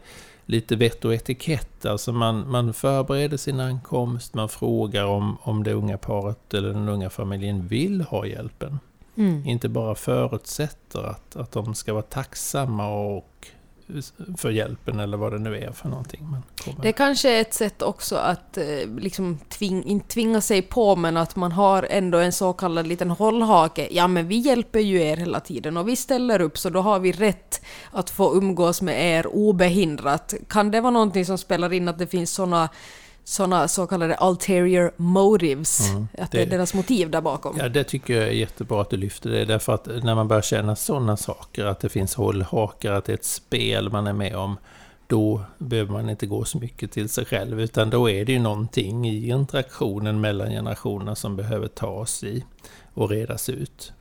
lite 0.47 0.77
vett 0.77 1.05
och 1.05 1.15
etikett. 1.15 1.87
Alltså 1.87 2.13
man, 2.13 2.51
man 2.51 2.75
förbereder 2.75 3.37
sin 3.37 3.61
ankomst, 3.61 4.35
man 4.35 4.49
frågar 4.49 5.05
om, 5.05 5.39
om 5.43 5.63
det 5.63 5.73
unga 5.73 5.99
paret 5.99 6.55
eller 6.55 6.69
den 6.69 6.89
unga 6.89 7.11
familjen 7.11 7.67
vill 7.67 8.01
ha 8.01 8.27
hjälpen. 8.27 8.79
Mm. 9.17 9.47
Inte 9.47 9.69
bara 9.69 9.95
förutsätter 9.95 11.03
att, 11.03 11.37
att 11.37 11.53
de 11.53 11.75
ska 11.75 11.93
vara 11.93 12.03
tacksamma 12.03 12.89
och 12.89 13.47
för 14.37 14.51
hjälpen 14.51 15.01
eller 15.01 15.17
vad 15.17 15.33
det 15.33 15.39
nu 15.39 15.57
är 15.57 15.73
för 15.73 15.89
någonting. 15.89 16.31
Man 16.31 16.43
Det 16.83 16.93
kanske 16.93 17.31
är 17.31 17.41
ett 17.41 17.55
sätt 17.55 17.83
också 17.83 18.17
att 18.17 18.57
eh, 18.57 18.65
liksom 18.99 19.39
tving, 19.49 19.85
inte 19.85 20.09
tvinga 20.09 20.41
sig 20.41 20.63
på 20.63 20.97
men 20.97 21.17
att 21.17 21.37
man 21.37 21.53
har 21.53 21.87
ändå 21.91 22.19
en 22.19 22.33
så 22.33 22.53
kallad 22.53 22.87
liten 22.87 23.11
hållhake. 23.11 23.89
Ja 23.91 24.09
men 24.09 24.29
vi 24.29 24.37
hjälper 24.37 24.81
ju 24.81 25.03
er 25.03 25.17
hela 25.17 25.41
tiden 25.41 25.77
och 25.77 25.89
vi 25.89 25.97
ställer 25.97 26.41
upp 26.41 26.59
så 26.59 26.71
då 26.71 26.81
har 26.81 26.99
vi 26.99 27.13
rätt 27.13 27.65
att 27.91 28.11
få 28.11 28.37
umgås 28.37 28.83
med 28.83 29.19
er 29.19 29.27
obehindrat. 29.27 30.35
Kan 30.49 30.71
det 30.71 30.81
vara 30.81 30.91
någonting 30.91 31.27
som 31.27 31.39
spelar 31.39 31.73
in 31.73 31.89
att 31.89 31.99
det 31.99 32.07
finns 32.07 32.31
sådana 32.31 32.69
sådana 33.25 33.69
så 33.69 33.87
kallade 33.87 34.17
ulterior 34.21 34.93
motives, 34.97 35.91
mm, 35.91 36.09
att 36.19 36.31
det, 36.31 36.39
det 36.39 36.43
är 36.43 36.47
deras 36.47 36.75
motiv 36.75 37.11
där 37.11 37.21
bakom. 37.21 37.57
Ja, 37.59 37.69
det 37.69 37.85
tycker 37.85 38.15
jag 38.15 38.25
är 38.25 38.33
jättebra 38.33 38.81
att 38.81 38.91
du 38.91 38.97
lyfter 38.97 39.31
det, 39.31 39.45
därför 39.45 39.75
att 39.75 39.87
när 39.87 40.15
man 40.15 40.29
börjar 40.29 40.43
känna 40.43 40.77
sådana 40.77 41.17
saker, 41.17 41.65
att 41.65 41.81
det 41.81 41.89
finns 41.89 42.15
hållhakar, 42.15 42.93
att 42.93 43.05
det 43.05 43.13
är 43.13 43.17
ett 43.17 43.25
spel 43.25 43.91
man 43.91 44.07
är 44.07 44.13
med 44.13 44.37
om, 44.37 44.57
då 45.07 45.41
behöver 45.59 45.93
man 45.93 46.11
inte 46.11 46.27
gå 46.27 46.45
så 46.45 46.59
mycket 46.59 46.93
till 46.93 47.09
sig 47.09 47.25
själv, 47.25 47.61
utan 47.61 47.91
då 47.91 48.11
är 48.11 48.25
det 48.25 48.33
ju 48.33 48.39
någonting 48.39 49.09
i 49.09 49.29
interaktionen 49.29 50.21
mellan 50.21 50.51
generationerna 50.51 51.15
som 51.15 51.37
behöver 51.37 51.69
tas 51.69 52.25
i 52.25 52.45
och 52.95 53.11
redas 53.11 53.49
ut. 53.49 53.93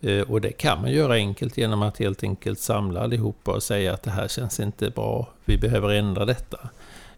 Eh, 0.00 0.20
och 0.20 0.40
det 0.40 0.52
kan 0.52 0.80
man 0.80 0.92
göra 0.92 1.14
enkelt 1.14 1.56
genom 1.56 1.82
att 1.82 1.98
helt 1.98 2.22
enkelt 2.22 2.60
samla 2.60 3.00
allihopa 3.00 3.52
och 3.52 3.62
säga 3.62 3.94
att 3.94 4.02
det 4.02 4.10
här 4.10 4.28
känns 4.28 4.60
inte 4.60 4.90
bra, 4.90 5.28
vi 5.44 5.58
behöver 5.58 5.88
ändra 5.88 6.24
detta. 6.24 6.58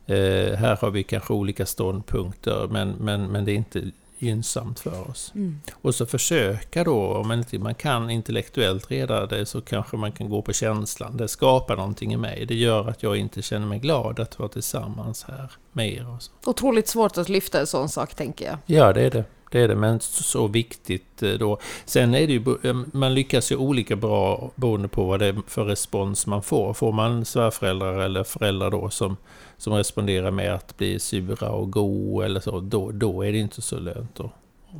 Eh, 0.07 0.57
här 0.57 0.77
har 0.81 0.91
vi 0.91 1.03
kanske 1.03 1.33
olika 1.33 1.67
ståndpunkter, 1.67 2.69
men, 2.71 2.91
men, 2.91 3.27
men 3.27 3.45
det 3.45 3.53
är 3.53 3.57
inte 3.57 3.91
gynnsamt 4.19 4.81
för 4.81 5.11
oss. 5.11 5.33
Mm. 5.35 5.61
Och 5.75 5.95
så 5.95 6.07
försöka 6.07 6.85
då, 6.85 7.15
om 7.15 7.29
man 7.29 7.39
inte 7.39 7.59
man 7.59 7.75
kan 7.75 8.11
intellektuellt 8.11 8.91
reda 8.91 9.27
det, 9.27 9.47
så 9.47 9.61
kanske 9.61 9.97
man 9.97 10.13
kan 10.13 10.29
gå 10.29 10.43
på 10.43 10.53
känslan. 10.53 11.17
Det 11.17 11.29
skapar 11.29 11.77
någonting 11.77 12.13
i 12.13 12.17
mig. 12.17 12.47
Det 12.47 12.55
gör 12.55 12.89
att 12.89 13.03
jag 13.03 13.17
inte 13.17 13.43
känner 13.43 13.67
mig 13.67 13.79
glad 13.79 14.21
att 14.21 14.39
vara 14.39 14.49
tillsammans 14.49 15.25
här 15.25 15.53
med 15.73 15.93
er. 15.93 16.11
Och 16.11 16.23
så. 16.23 16.33
Otroligt 16.45 16.89
svårt 16.89 17.19
att 17.19 17.29
lyfta 17.29 17.61
en 17.61 17.67
sån 17.67 17.89
sak, 17.89 18.15
tänker 18.15 18.47
jag. 18.47 18.59
Ja, 18.67 18.93
det 18.93 19.03
är 19.03 19.11
det. 19.11 19.25
Det 19.55 19.61
är 19.61 19.69
det, 19.69 19.77
men 19.77 20.01
så 20.01 20.47
viktigt 20.47 21.23
eh, 21.23 21.31
då. 21.31 21.59
Sen 21.85 22.15
är 22.15 22.27
det 22.27 22.33
ju, 22.33 22.57
eh, 22.63 22.77
man 22.93 23.15
lyckas 23.15 23.53
ju 23.53 23.57
olika 23.57 23.97
bra 23.97 24.51
beroende 24.55 24.89
på 24.89 25.05
vad 25.05 25.21
det 25.21 25.27
är 25.27 25.37
för 25.47 25.65
respons 25.65 26.27
man 26.27 26.43
får. 26.43 26.75
Får 26.75 26.93
man 26.93 27.25
svärföräldrar 27.25 27.99
eller 27.99 28.25
föräldrar 28.25 28.71
då 28.71 28.91
som, 28.91 29.17
som 29.57 29.73
responderar 29.73 30.31
med 30.31 30.55
att 30.55 30.77
bli 30.77 30.99
sura 30.99 31.51
och 31.51 31.73
go 31.73 32.21
eller 32.21 32.41
så, 32.41 32.61
då, 32.61 32.91
då 32.91 33.25
är 33.25 33.33
det 33.33 33.39
inte 33.39 33.63
så 33.63 33.79
lönt 33.79 34.21
att, 34.21 34.33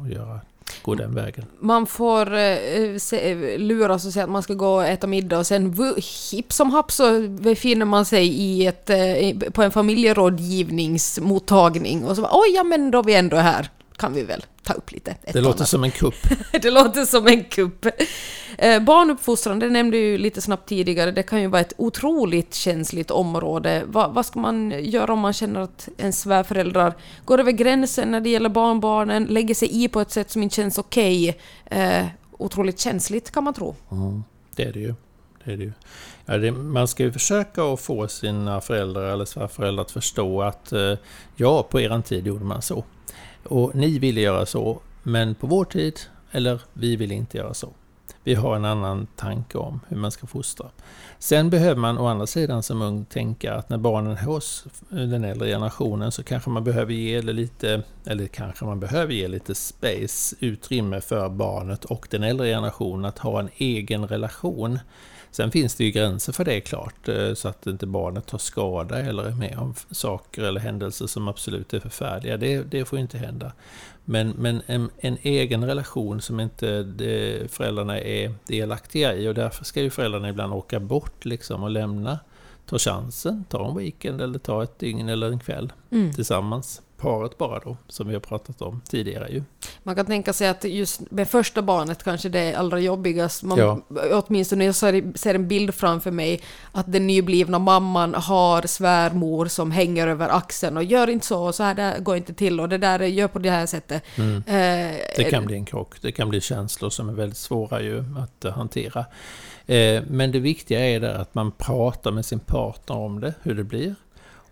att 0.03 0.11
göra 0.11 0.41
gå 0.83 0.95
den 0.95 1.15
vägen. 1.15 1.45
Man 1.61 1.87
får 1.87 2.35
eh, 2.35 2.41
eh 2.41 2.99
se, 2.99 3.59
luras 3.59 4.07
och 4.07 4.13
säga 4.13 4.25
att 4.25 4.31
man 4.31 4.43
ska 4.43 4.55
gå 4.55 4.75
och 4.75 4.87
äta 4.87 5.07
middag 5.07 5.39
och 5.39 5.47
sen 5.47 5.95
hipp 6.31 6.53
som 6.53 6.71
happ 6.71 6.93
så 6.93 7.29
befinner 7.29 7.87
man 7.87 8.05
sig 8.05 8.29
i 8.29 8.67
ett, 8.67 8.91
eh, 8.91 8.97
på 9.53 9.63
en 9.63 9.71
familjerådgivningsmottagning 9.71 12.05
och 12.05 12.17
så 12.17 12.23
oj 12.23 12.55
ja 12.55 12.65
men 12.65 12.91
då 12.91 12.99
är 12.99 13.03
vi 13.03 13.15
ändå 13.15 13.37
här 13.37 13.71
kan 13.97 14.13
vi 14.13 14.23
väl 14.23 14.45
ta 14.63 14.73
upp 14.73 14.93
lite. 14.93 15.17
Det 15.33 15.41
låter 15.41 15.65
som 15.65 15.85
en 15.85 15.91
kupp. 15.91 16.15
det 16.63 16.71
låter 16.71 17.05
som 17.05 17.27
en 17.27 17.45
kupp. 17.45 17.87
Eh, 18.59 18.83
barnuppfostran, 18.83 19.59
det 19.59 19.71
nämnde 19.71 19.97
ju 19.97 20.19
lite 20.19 20.41
snabbt 20.41 20.69
tidigare, 20.69 21.11
det 21.11 21.23
kan 21.23 21.41
ju 21.41 21.47
vara 21.47 21.61
ett 21.61 21.73
otroligt 21.77 22.55
känsligt 22.55 23.11
område. 23.11 23.83
Va, 23.87 24.09
vad 24.09 24.27
ska 24.27 24.39
man 24.39 24.71
göra 24.85 25.13
om 25.13 25.19
man 25.19 25.33
känner 25.33 25.61
att 25.61 25.89
ens 25.99 26.21
svärföräldrar 26.21 26.95
går 27.25 27.41
över 27.41 27.53
gränsen 27.53 28.11
när 28.11 28.21
det 28.21 28.31
gäller 28.31 28.49
barnbarnen, 28.49 29.25
lägger 29.25 29.55
sig 29.55 29.85
i 29.85 29.89
på 29.89 30.01
ett 30.01 30.11
sätt 30.11 30.31
som 30.31 30.43
inte 30.43 30.57
känns 30.57 30.79
okej? 30.79 31.29
Okay? 31.29 31.81
Eh, 31.81 32.07
otroligt 32.39 32.81
känsligt 32.81 33.31
kan 33.31 33.45
man 33.45 33.55
tro. 33.55 33.75
Mm, 33.91 34.25
det 34.57 34.63
är 34.63 34.73
det 34.73 34.81
ju. 34.81 34.95
Det 35.45 35.53
är 35.53 35.57
det 35.57 35.65
ju. 35.65 35.73
Ja, 36.27 36.39
det, 36.39 36.53
man 36.53 36.89
ska 36.89 37.03
ju 37.03 37.13
försöka 37.13 37.63
att 37.63 37.81
få 37.81 38.09
sina 38.09 38.61
föräldrar 38.61 39.13
eller 39.13 39.25
svärföräldrar 39.25 39.85
att 39.85 39.91
förstå 39.91 40.43
att 40.43 40.73
eh, 40.73 40.95
ja, 41.37 41.63
på 41.63 41.81
er 41.81 42.03
tid 42.03 42.27
gjorde 42.27 42.45
man 42.45 42.63
så. 42.63 42.85
Och 43.45 43.75
ni 43.75 43.99
ville 43.99 44.21
göra 44.21 44.47
så, 44.47 44.81
men 45.03 45.35
på 45.35 45.47
vår 45.47 45.65
tid, 45.65 46.01
eller 46.31 46.61
vi 46.73 46.97
vill 46.97 47.13
inte 47.13 47.39
göra 47.39 47.55
så. 47.55 47.69
Vi 48.25 48.35
har 48.35 48.57
en 48.57 48.65
annan 48.65 49.07
tanke 49.17 49.59
om 49.59 49.81
hur 49.89 49.97
man 49.97 50.11
ska 50.11 50.27
fostra. 50.27 50.67
Sen 51.19 51.51
behöver 51.51 51.81
man 51.81 51.99
å 51.99 52.07
andra 52.07 52.27
sidan 52.27 52.63
som 52.63 52.83
ung 52.83 53.05
tänka 53.05 53.55
att 53.55 53.69
när 53.69 53.79
barnen 53.79 54.13
är 54.13 54.23
hos 54.23 54.65
den 54.89 55.25
äldre 55.25 55.49
generationen 55.49 56.13
så 56.13 56.23
kanske 56.23 56.51
man 56.51 56.65
behöver 56.65 56.93
ge 56.93 57.23
lite, 57.23 57.83
eller 58.05 58.27
kanske 58.27 58.65
man 58.65 58.81
behöver 58.81 59.13
ge 59.13 59.29
lite 59.29 59.55
space, 59.55 60.37
utrymme 60.41 61.01
för 61.01 61.29
barnet 61.29 61.85
och 61.85 62.09
den 62.11 62.23
äldre 62.23 62.47
generationen 62.47 63.05
att 63.05 63.19
ha 63.19 63.41
en 63.41 63.49
egen 63.57 64.09
relation 64.09 64.79
Sen 65.35 65.51
finns 65.51 65.75
det 65.75 65.85
ju 65.85 65.91
gränser 65.91 66.33
för 66.33 66.45
det 66.45 66.61
klart, 66.61 67.09
eh, 67.09 67.35
så 67.35 67.49
att 67.49 67.67
inte 67.67 67.87
barnet 67.87 68.27
tar 68.27 68.39
skada 68.39 68.99
eller 68.99 69.25
är 69.25 69.35
med 69.35 69.59
om 69.59 69.75
saker 69.91 70.43
eller 70.43 70.61
händelser 70.61 71.07
som 71.07 71.29
absolut 71.29 71.75
är 71.75 71.81
förfärliga. 71.81 72.37
Det, 72.37 72.63
det 72.63 72.85
får 72.85 72.99
inte 72.99 73.19
hända. 73.19 73.53
Men, 74.05 74.31
men 74.31 74.63
en, 74.67 74.91
en, 74.99 75.19
egen 75.23 75.65
relation 75.65 76.21
som 76.21 76.41
inte 76.41 76.83
det, 76.83 77.51
föräldrarna 77.53 78.01
är 78.01 78.35
delaktiga 78.47 79.15
i 79.15 79.29
och 79.29 79.35
därför 79.35 79.65
ska 79.65 79.83
ju 79.83 79.91
föräldrarna 79.91 80.29
ibland 80.29 80.53
åka 80.53 80.81
bort 80.81 81.25
liksom 81.25 81.63
och 81.63 81.71
lämna, 81.71 82.19
ta 82.67 82.79
chansen, 82.79 83.45
ta 83.49 83.69
en 83.69 83.77
weekend 83.77 84.21
eller 84.21 84.39
ta 84.39 84.63
ett 84.63 84.79
dygn 84.79 85.09
eller 85.09 85.29
en 85.29 85.41
kväll 85.41 85.73
mm. 85.91 86.13
tillsammans 86.13 86.83
paret 87.05 87.39
bara 87.39 87.59
då, 87.59 87.77
som 87.89 88.09
vi 88.09 88.15
har 88.15 88.21
pratat 88.21 88.63
om 88.63 88.81
tidigare 88.89 89.29
ju. 89.29 89.43
Man 89.83 89.95
kan 89.95 90.07
tänka 90.07 90.33
sig 90.33 90.49
att 90.49 90.65
just 90.65 91.11
med 91.11 91.29
första 91.29 91.63
barnet 91.63 92.03
kanske 92.03 92.29
det 92.29 92.41
är 92.41 92.57
allra 92.57 92.81
jobbigast. 92.81 93.43
Man, 93.43 93.59
ja. 93.59 93.81
Åtminstone 94.13 94.65
jag 94.65 94.75
ser 94.75 95.35
en 95.35 95.49
bild 95.49 95.75
framför 95.75 96.11
mig 96.11 96.41
att 96.73 96.93
den 96.93 97.07
nyblivna 97.07 97.59
mamman 97.59 98.15
har 98.15 98.67
svärmor 98.67 99.47
som 99.47 99.71
hänger 99.71 100.09
över 100.09 100.29
axeln 100.29 100.77
och 100.77 100.85
gör 100.85 101.11
inte 101.11 101.27
så, 101.27 101.53
så 101.53 101.63
här 101.63 101.75
där 101.75 101.99
går 101.99 102.17
inte 102.17 102.35
till 102.35 102.61
och 102.61 102.69
det 102.69 102.79
där 102.79 103.01
gör 103.01 103.29
på 103.29 103.39
det 103.39 103.51
här 103.51 103.67
sättet. 103.67 104.03
Mm. 104.17 104.37
Eh, 104.37 104.97
det 105.17 105.31
kan 105.31 105.47
bli 105.47 105.57
en 105.57 105.65
krock, 105.65 105.95
det 106.01 106.13
kan 106.13 106.29
bli 106.29 106.41
känslor 106.41 106.91
som 106.91 107.09
är 107.09 107.13
väldigt 107.13 107.39
svåra 107.39 107.83
ju 107.83 108.05
att 108.19 108.55
hantera. 108.55 109.05
Eh, 109.67 110.03
men 110.07 110.33
det 110.33 110.39
viktiga 110.39 110.81
är 110.81 111.01
där 111.01 111.15
att 111.15 111.35
man 111.35 111.53
pratar 111.53 112.11
med 112.11 112.25
sin 112.25 112.39
partner 112.39 112.97
om 112.97 113.21
det, 113.21 113.35
hur 113.43 113.55
det 113.55 113.65
blir. 113.65 113.95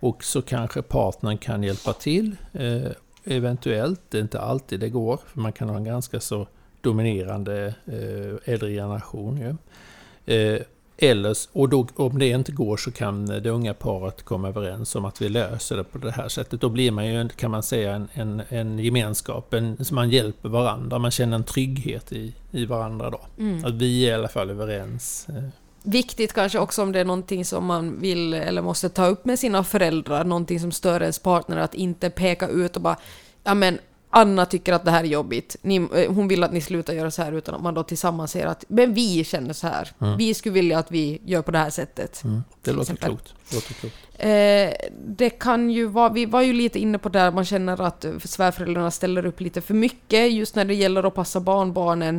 Och 0.03 0.25
så 0.25 0.43
kanske 0.43 0.83
partnern 0.83 1.39
kan 1.39 1.63
hjälpa 1.63 1.93
till, 1.93 2.37
eh, 2.53 2.91
eventuellt. 3.25 4.01
Det 4.09 4.19
är 4.19 4.23
inte 4.23 4.41
alltid 4.41 4.81
det 4.81 4.89
går, 4.89 5.19
för 5.27 5.41
man 5.41 5.53
kan 5.53 5.69
ha 5.69 5.77
en 5.77 5.85
ganska 5.85 6.21
så 6.21 6.47
dominerande 6.81 7.75
eh, 7.87 8.53
äldre 8.53 8.71
generation. 8.71 9.37
Ju. 9.37 9.57
Eh, 10.35 10.63
eller, 10.97 11.37
och 11.53 11.69
då, 11.69 11.87
om 11.97 12.19
det 12.19 12.29
inte 12.29 12.53
går 12.53 12.77
så 12.77 12.93
kan 12.93 13.27
det 13.27 13.51
unga 13.51 13.75
paret 13.75 14.23
komma 14.23 14.49
överens 14.49 14.95
om 14.95 15.05
att 15.05 15.23
vi 15.23 15.29
löser 15.29 15.77
det 15.77 15.85
på 15.85 15.99
det 15.99 16.11
här 16.11 16.29
sättet. 16.29 16.61
Då 16.61 16.69
blir 16.69 16.91
man 16.91 17.07
ju, 17.07 17.29
kan 17.29 17.51
man 17.51 17.63
säga, 17.63 17.95
en, 17.95 18.09
en, 18.13 18.43
en 18.49 18.79
gemenskap, 18.79 19.55
en, 19.55 19.77
man 19.93 20.11
hjälper 20.11 20.49
varandra, 20.49 20.99
man 20.99 21.11
känner 21.11 21.37
en 21.37 21.45
trygghet 21.45 22.13
i, 22.13 22.35
i 22.51 22.67
varandra 22.67 23.11
då. 23.11 23.21
Mm. 23.39 23.65
Att 23.65 23.75
vi 23.75 24.05
är 24.07 24.11
i 24.11 24.15
alla 24.15 24.29
fall 24.29 24.51
överens. 24.51 25.27
Eh, 25.85 25.91
Viktigt 25.91 26.33
kanske 26.33 26.59
också 26.59 26.83
om 26.83 26.93
det 26.93 27.01
är 27.01 27.05
någonting 27.05 27.45
som 27.45 27.65
man 27.65 28.01
vill 28.01 28.35
eller 28.35 28.63
måste 28.63 28.89
ta 28.89 29.07
upp 29.07 29.25
med 29.25 29.39
sina 29.39 29.65
föräldrar, 29.65 30.25
någonting 30.25 30.61
som 30.61 30.73
stör 30.73 31.01
ens 31.01 31.19
partner, 31.19 31.57
att 31.57 31.75
inte 31.75 32.11
peka 32.11 32.49
ut 32.49 32.77
och 32.77 32.83
bara 32.83 32.97
ja 33.45 33.55
men 33.55 33.79
Anna 34.15 34.47
tycker 34.47 34.73
att 34.73 34.85
det 34.85 34.91
här 34.91 35.05
är 35.05 35.09
jobbigt. 35.09 35.57
Ni, 35.63 35.77
eh, 35.77 36.13
hon 36.13 36.29
vill 36.29 36.45
att 36.45 36.53
ni 36.53 36.61
slutar 36.61 36.93
göra 36.93 37.11
så 37.11 37.23
här 37.23 37.33
utan 37.33 37.55
att 37.55 37.63
man 37.63 37.75
då 37.75 37.83
tillsammans 37.83 38.31
säger 38.31 38.47
att 38.47 38.65
men 38.69 38.95
vi 38.95 39.25
känner 39.25 39.53
så 39.53 39.67
här. 39.67 39.89
Mm. 40.01 40.17
Vi 40.17 40.35
skulle 40.35 40.53
vilja 40.53 40.79
att 40.79 40.91
vi 40.91 41.21
gör 41.25 41.43
på 41.43 41.51
det 41.51 41.59
här 41.59 41.71
sättet. 41.71 42.25
Mm. 42.25 42.43
Det 42.63 42.73
låter 42.73 42.97
klokt. 42.97 43.35
Det, 43.49 43.55
låter 43.55 43.75
klokt. 43.75 43.97
Eh, 44.13 44.89
det 45.07 45.31
kan 45.31 45.71
ju 45.71 45.87
vara, 45.87 46.09
vi 46.09 46.27
var 46.27 46.43
ju 46.43 46.53
lite 46.53 46.79
inne 46.79 46.99
på 46.99 47.09
där 47.09 47.33
man 47.33 47.45
känner 47.45 47.81
att 47.81 48.05
svärföräldrarna 48.25 48.91
ställer 48.91 49.27
upp 49.27 49.41
lite 49.41 49.61
för 49.61 49.75
mycket 49.75 50.33
just 50.33 50.55
när 50.55 50.65
det 50.65 50.75
gäller 50.75 51.03
att 51.07 51.15
passa 51.15 51.41
barnbarnen 51.41 52.17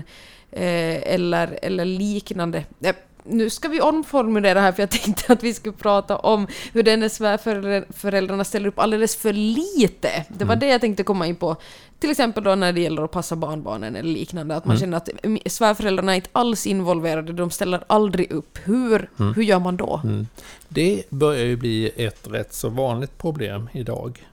eh, 0.51 1.13
eller, 1.13 1.59
eller 1.61 1.85
liknande. 1.85 2.65
Eh, 2.81 2.95
nu 3.25 3.49
ska 3.49 3.67
vi 3.67 3.81
omformulera 3.81 4.61
här 4.61 4.71
för 4.71 4.81
jag 4.81 4.89
tänkte 4.89 5.33
att 5.33 5.43
vi 5.43 5.53
skulle 5.53 5.75
prata 5.75 6.17
om 6.17 6.47
hur 6.73 6.83
den 6.83 7.09
svärföräldrarna 7.09 8.43
ställer 8.43 8.67
upp 8.67 8.79
alldeles 8.79 9.15
för 9.15 9.33
lite. 9.33 10.25
Det 10.27 10.45
var 10.45 10.53
mm. 10.53 10.59
det 10.59 10.67
jag 10.67 10.81
tänkte 10.81 11.03
komma 11.03 11.27
in 11.27 11.35
på. 11.35 11.55
Till 11.99 12.11
exempel 12.11 12.43
då 12.43 12.55
när 12.55 12.73
det 12.73 12.81
gäller 12.81 13.03
att 13.03 13.11
passa 13.11 13.35
barnbarnen 13.35 13.95
eller 13.95 14.09
liknande, 14.09 14.55
att 14.55 14.65
man 14.65 14.75
mm. 14.75 14.81
känner 14.81 14.97
att 14.97 15.09
svärföräldrarna 15.51 16.11
är 16.11 16.15
inte 16.15 16.29
alls 16.31 16.67
involverade, 16.67 17.33
de 17.33 17.51
ställer 17.51 17.83
aldrig 17.87 18.31
upp. 18.31 18.59
Hur, 18.63 19.09
mm. 19.19 19.33
hur 19.33 19.43
gör 19.43 19.59
man 19.59 19.77
då? 19.77 20.01
Mm. 20.03 20.27
Det 20.69 21.03
börjar 21.09 21.45
ju 21.45 21.55
bli 21.55 21.91
ett 21.95 22.27
rätt 22.31 22.53
så 22.53 22.69
vanligt 22.69 23.17
problem 23.17 23.69
idag. 23.73 24.27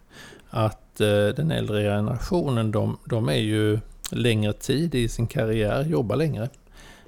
Att 0.50 1.00
eh, 1.00 1.06
den 1.36 1.50
äldre 1.50 1.82
generationen, 1.82 2.70
de, 2.70 2.98
de 3.04 3.28
är 3.28 3.34
ju 3.34 3.78
längre 4.10 4.52
tid 4.52 4.94
i 4.94 5.08
sin 5.08 5.26
karriär, 5.26 5.84
jobbar 5.84 6.16
längre, 6.16 6.48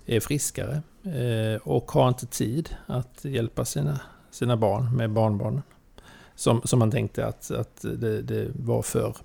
är 0.06 0.20
friskare 0.20 0.82
Eh, 1.04 1.60
och 1.62 1.90
har 1.90 2.08
inte 2.08 2.26
tid 2.26 2.76
att 2.86 3.24
hjälpa 3.24 3.64
sina, 3.64 4.00
sina 4.30 4.56
barn 4.56 4.96
med 4.96 5.10
barnbarnen. 5.10 5.62
Som, 6.34 6.62
som 6.64 6.78
man 6.78 6.90
tänkte 6.90 7.26
att, 7.26 7.50
att 7.50 7.82
det, 7.82 8.22
det 8.22 8.48
var 8.54 8.82
förr. 8.82 9.16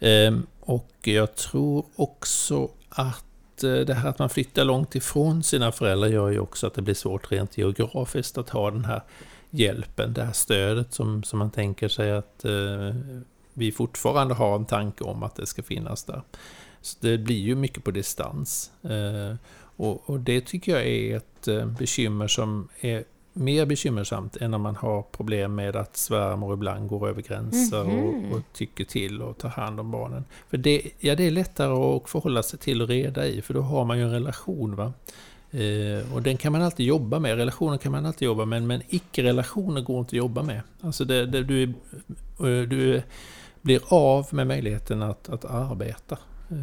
Ehm, 0.00 0.46
och 0.60 0.92
jag 1.02 1.36
tror 1.36 1.84
också 1.96 2.68
att 2.88 3.64
eh, 3.64 3.76
det 3.76 3.94
här 3.94 4.08
att 4.08 4.18
man 4.18 4.28
flyttar 4.28 4.64
långt 4.64 4.94
ifrån 4.94 5.42
sina 5.42 5.72
föräldrar 5.72 6.08
gör 6.08 6.30
ju 6.30 6.38
också 6.38 6.66
att 6.66 6.74
det 6.74 6.82
blir 6.82 6.94
svårt 6.94 7.32
rent 7.32 7.58
geografiskt 7.58 8.38
att 8.38 8.50
ha 8.50 8.70
den 8.70 8.84
här 8.84 9.02
hjälpen, 9.50 10.12
det 10.12 10.24
här 10.24 10.32
stödet 10.32 10.92
som, 10.92 11.22
som 11.22 11.38
man 11.38 11.50
tänker 11.50 11.88
sig 11.88 12.12
att 12.12 12.44
eh, 12.44 12.94
vi 13.52 13.72
fortfarande 13.72 14.34
har 14.34 14.56
en 14.56 14.64
tanke 14.64 15.04
om 15.04 15.22
att 15.22 15.36
det 15.36 15.46
ska 15.46 15.62
finnas 15.62 16.04
där. 16.04 16.22
Så 16.80 16.96
det 17.00 17.18
blir 17.18 17.40
ju 17.40 17.54
mycket 17.54 17.84
på 17.84 17.90
distans. 17.90 18.70
Eh, 18.82 19.36
och, 19.76 20.10
och, 20.10 20.20
det 20.20 20.40
tycker 20.40 20.72
jag 20.72 20.86
är 20.86 21.16
ett 21.16 21.48
eh, 21.48 21.66
bekymmer 21.66 22.28
som 22.28 22.68
är 22.80 23.04
mer 23.32 23.66
bekymmersamt 23.66 24.36
än 24.36 24.50
när 24.50 24.58
man 24.58 24.76
har 24.76 25.02
problem 25.02 25.54
med 25.54 25.76
att 25.76 25.96
svärmor 25.96 26.54
ibland 26.54 26.88
går 26.88 27.08
över 27.08 27.22
gränser 27.22 27.80
mm 27.80 27.96
-hmm. 27.96 28.30
och, 28.30 28.36
och, 28.36 28.42
tycker 28.52 28.84
till 28.84 29.22
och 29.22 29.38
tar 29.38 29.48
hand 29.48 29.80
om 29.80 29.90
barnen. 29.90 30.24
För 30.50 30.56
det, 30.56 30.82
ja, 30.98 31.14
det 31.14 31.26
är 31.26 31.30
lättare 31.30 31.72
att 31.72 32.10
förhålla 32.10 32.42
sig 32.42 32.58
till 32.58 32.82
och 32.82 32.88
reda 32.88 33.26
i, 33.26 33.42
för 33.42 33.54
då 33.54 33.60
har 33.60 33.84
man 33.84 33.98
ju 33.98 34.04
en 34.04 34.12
relation. 34.12 34.76
Va? 34.76 34.92
Eh, 35.50 36.14
och 36.14 36.22
den 36.22 36.36
kan 36.36 36.52
man 36.52 36.62
alltid 36.62 36.86
jobba 36.86 37.18
med, 37.18 37.36
relationer 37.36 37.78
kan 37.78 37.92
man 37.92 38.06
alltid 38.06 38.26
jobba 38.26 38.44
med, 38.44 38.62
men 38.62 38.82
icke-relationer 38.88 39.80
går 39.80 39.98
inte 39.98 40.08
att 40.08 40.12
jobba 40.12 40.42
med. 40.42 40.60
Alltså 40.80 41.04
det, 41.04 41.26
det, 41.26 41.42
du, 41.42 41.62
eh, 41.62 42.68
du 42.68 43.02
blir 43.62 43.80
av 43.88 44.26
med 44.30 44.46
möjligheten 44.46 45.02
att, 45.02 45.28
att 45.28 45.44
arbeta 45.44 46.18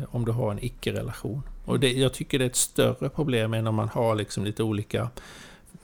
om 0.10 0.26
du 0.26 0.32
har 0.32 0.52
en 0.52 0.66
icke-relation. 0.66 1.44
Och 1.66 1.80
det, 1.80 1.92
jag 1.92 2.14
tycker 2.14 2.40
det 2.40 2.46
är 2.46 2.50
ett 2.50 2.56
större 2.56 3.10
problem 3.10 3.54
än 3.54 3.68
om 3.68 3.76
man 3.76 3.90
har 3.90 4.16
liksom 4.16 4.46
lite 4.46 4.64
olika 4.64 5.10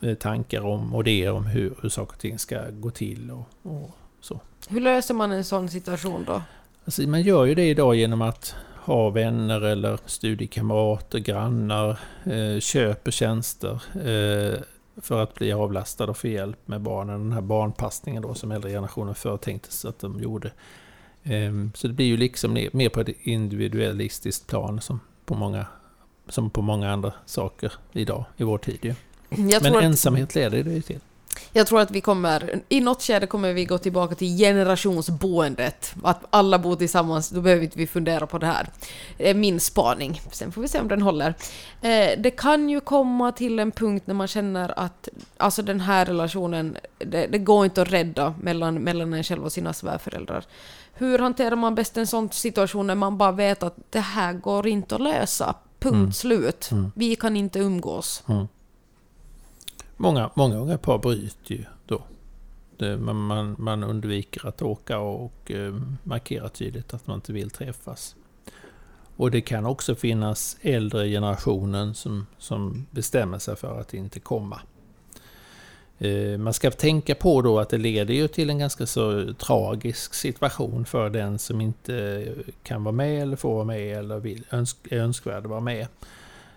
eh, 0.02 0.14
tankar 0.14 0.62
om 0.62 0.96
och 0.96 1.08
idéer 1.08 1.32
om 1.32 1.46
hur, 1.46 1.76
hur 1.82 1.90
saker 1.90 2.14
och 2.14 2.20
ting 2.20 2.40
ska 2.40 2.70
gå 2.70 2.92
till 2.92 3.32
och, 3.32 3.72
och 3.72 3.90
så. 4.22 4.40
Hur 4.70 4.82
löser 4.82 5.14
man 5.14 5.32
en 5.32 5.44
sån 5.44 5.70
situation 5.70 6.24
då? 6.28 6.42
Alltså, 6.86 7.02
man 7.02 7.22
gör 7.22 7.46
ju 7.46 7.56
det 7.56 7.70
idag 7.70 7.96
genom 7.96 8.22
att 8.22 8.56
ha 8.88 9.10
vänner 9.10 9.62
eller 9.62 10.00
studiekamrater, 10.06 11.20
grannar, 11.20 12.00
eh, 12.24 12.60
köper 12.60 13.12
tjänster 13.12 13.82
eh, 13.94 14.60
för 15.02 15.24
att 15.24 15.34
bli 15.34 15.54
avlastad 15.54 16.06
och 16.06 16.18
få 16.18 16.28
hjälp 16.28 16.68
med 16.68 16.82
barnen. 16.82 17.20
Den 17.20 17.32
här 17.32 17.42
barnpassningen 17.42 18.22
då 18.22 18.34
som 18.34 18.52
äldre 18.52 18.72
generationen 18.72 19.16
förr 19.16 19.38
tänkte 19.38 19.72
sig 19.72 19.90
att 19.90 20.00
de 20.00 20.20
gjorde. 20.20 20.52
Eh, 21.30 21.52
så 21.74 21.88
det 21.88 21.94
blir 21.94 22.06
ju 22.06 22.18
liksom 22.18 22.54
mer 22.74 22.90
på 22.90 23.02
ett 23.02 23.10
individualistiskt 23.24 24.48
plan 24.48 24.82
som 24.82 25.00
på 25.26 25.36
många, 25.36 25.66
som 26.30 26.50
på 26.50 26.62
många 26.62 26.92
andra 26.92 27.14
saker 27.26 27.74
idag, 27.94 28.26
i 28.38 28.44
vår 28.44 28.58
tid 28.58 28.80
ju. 28.82 28.94
Men 29.62 29.76
ensamhet 29.76 30.36
leder 30.36 30.64
det 30.64 30.72
ju 30.72 30.82
till. 30.82 31.00
Jag 31.52 31.68
tror 31.68 31.82
att 31.82 31.92
vi 31.92 32.02
kommer, 32.02 32.60
i 32.70 32.82
något 32.82 33.04
skede 33.04 33.28
kommer 33.28 33.54
vi 33.54 33.66
gå 33.66 33.78
tillbaka 33.78 34.16
till 34.16 34.38
generationsboendet. 34.38 35.96
Att 36.04 36.26
alla 36.30 36.60
bor 36.60 36.76
tillsammans, 36.76 37.30
då 37.30 37.42
behöver 37.42 37.64
inte 37.64 37.78
vi 37.78 37.88
fundera 37.88 38.28
på 38.28 38.38
det 38.38 38.46
här. 38.46 38.70
Det 39.18 39.30
är 39.30 39.34
min 39.34 39.60
spaning. 39.60 40.22
Sen 40.32 40.52
får 40.52 40.62
vi 40.62 40.68
se 40.68 40.80
om 40.80 40.88
den 40.88 41.02
håller. 41.02 41.34
Eh, 41.82 42.20
det 42.20 42.32
kan 42.38 42.70
ju 42.70 42.80
komma 42.80 43.32
till 43.32 43.60
en 43.60 43.72
punkt 43.72 44.08
när 44.08 44.14
man 44.14 44.28
känner 44.28 44.80
att 44.80 45.10
alltså 45.38 45.62
den 45.62 45.80
här 45.80 46.06
relationen, 46.06 46.78
det, 46.98 47.28
det 47.28 47.38
går 47.38 47.66
inte 47.66 47.82
att 47.82 47.92
rädda 47.92 48.34
mellan, 48.42 48.76
mellan 48.76 49.14
en 49.14 49.24
själv 49.24 49.44
och 49.46 49.52
sina 49.52 49.74
svärföräldrar. 49.74 50.46
Hur 50.98 51.20
hanterar 51.20 51.56
man 51.56 51.76
bäst 51.76 51.98
en 51.98 52.08
sån 52.08 52.32
situation 52.32 52.88
när 52.88 52.96
man 52.96 53.18
bara 53.18 53.32
vet 53.32 53.64
att 53.64 53.76
det 53.90 54.00
här 54.00 54.34
går 54.34 54.68
inte 54.68 54.96
att 54.96 55.02
lösa? 55.02 55.56
Punkt 55.80 55.96
Mm. 55.96 56.12
slut. 56.14 56.70
Mm. 56.72 56.92
Vi 56.96 57.16
kan 57.16 57.36
inte 57.36 57.60
umgås. 57.60 58.24
Många, 59.98 60.30
många 60.34 60.58
unga 60.58 60.78
par 60.78 60.98
bryter 60.98 61.56
ju 61.56 61.66
då. 61.86 62.02
Det, 62.78 62.98
man, 62.98 63.16
man, 63.16 63.56
man 63.60 63.84
undviker 63.84 64.48
att 64.48 64.62
åka 64.62 65.00
och 65.00 65.52
eh, 65.52 65.76
markera 66.04 66.50
tydligt 66.50 66.94
att 66.94 67.08
man 67.08 67.16
inte 67.16 67.34
vill 67.34 67.50
träffas. 67.50 68.16
Och 69.16 69.32
det 69.32 69.42
kan 69.42 69.66
också 69.66 69.96
finnas 69.96 70.58
äldre 70.62 71.08
generationen 71.10 71.96
som, 71.96 72.26
som 72.38 72.86
bestämmer 72.92 73.40
sig 73.40 73.56
för 73.56 73.80
att 73.82 73.94
inte 73.94 74.20
komma. 74.20 74.62
Eh, 76.00 76.38
man 76.38 76.54
ska 76.54 76.72
tänka 76.72 77.16
på 77.16 77.42
då 77.42 77.60
att 77.60 77.70
det 77.70 77.78
leder 77.78 78.14
ju 78.14 78.28
till 78.28 78.50
en 78.50 78.60
ganska 78.60 78.86
så 78.86 79.34
tragisk 79.34 80.14
situation 80.14 80.86
för 80.86 81.10
den 81.10 81.40
som 81.40 81.62
inte 81.62 81.96
eh, 81.96 82.54
kan 82.64 82.84
vara 82.84 82.96
med 82.96 83.22
eller 83.22 83.36
får 83.36 83.54
vara 83.54 83.64
med 83.64 83.98
eller 83.98 84.20
vill, 84.20 84.44
önsk, 84.50 84.78
är 84.90 85.00
önskvärd 85.00 85.44
att 85.44 85.50
vara 85.50 85.60
med. 85.60 85.88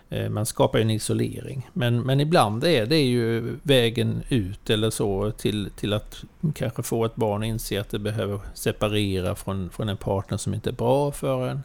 Eh, 0.09 0.29
man 0.29 0.45
skapar 0.45 0.79
ju 0.79 0.81
en 0.81 0.89
isolering. 0.89 1.69
Men, 1.73 2.01
men 2.01 2.19
ibland 2.19 2.63
är 2.63 2.85
det 2.85 3.01
ju 3.01 3.55
vägen 3.63 4.23
ut 4.29 4.69
eller 4.69 4.89
så 4.89 5.31
till, 5.31 5.69
till 5.75 5.93
att 5.93 6.23
kanske 6.53 6.83
få 6.83 7.05
ett 7.05 7.15
barn 7.15 7.41
att 7.41 7.47
inse 7.47 7.81
att 7.81 7.89
det 7.89 7.99
behöver 7.99 8.39
separera 8.53 9.35
från, 9.35 9.69
från 9.69 9.89
en 9.89 9.97
partner 9.97 10.37
som 10.37 10.53
inte 10.53 10.69
är 10.69 10.73
bra 10.73 11.11
för 11.11 11.47
en. 11.47 11.63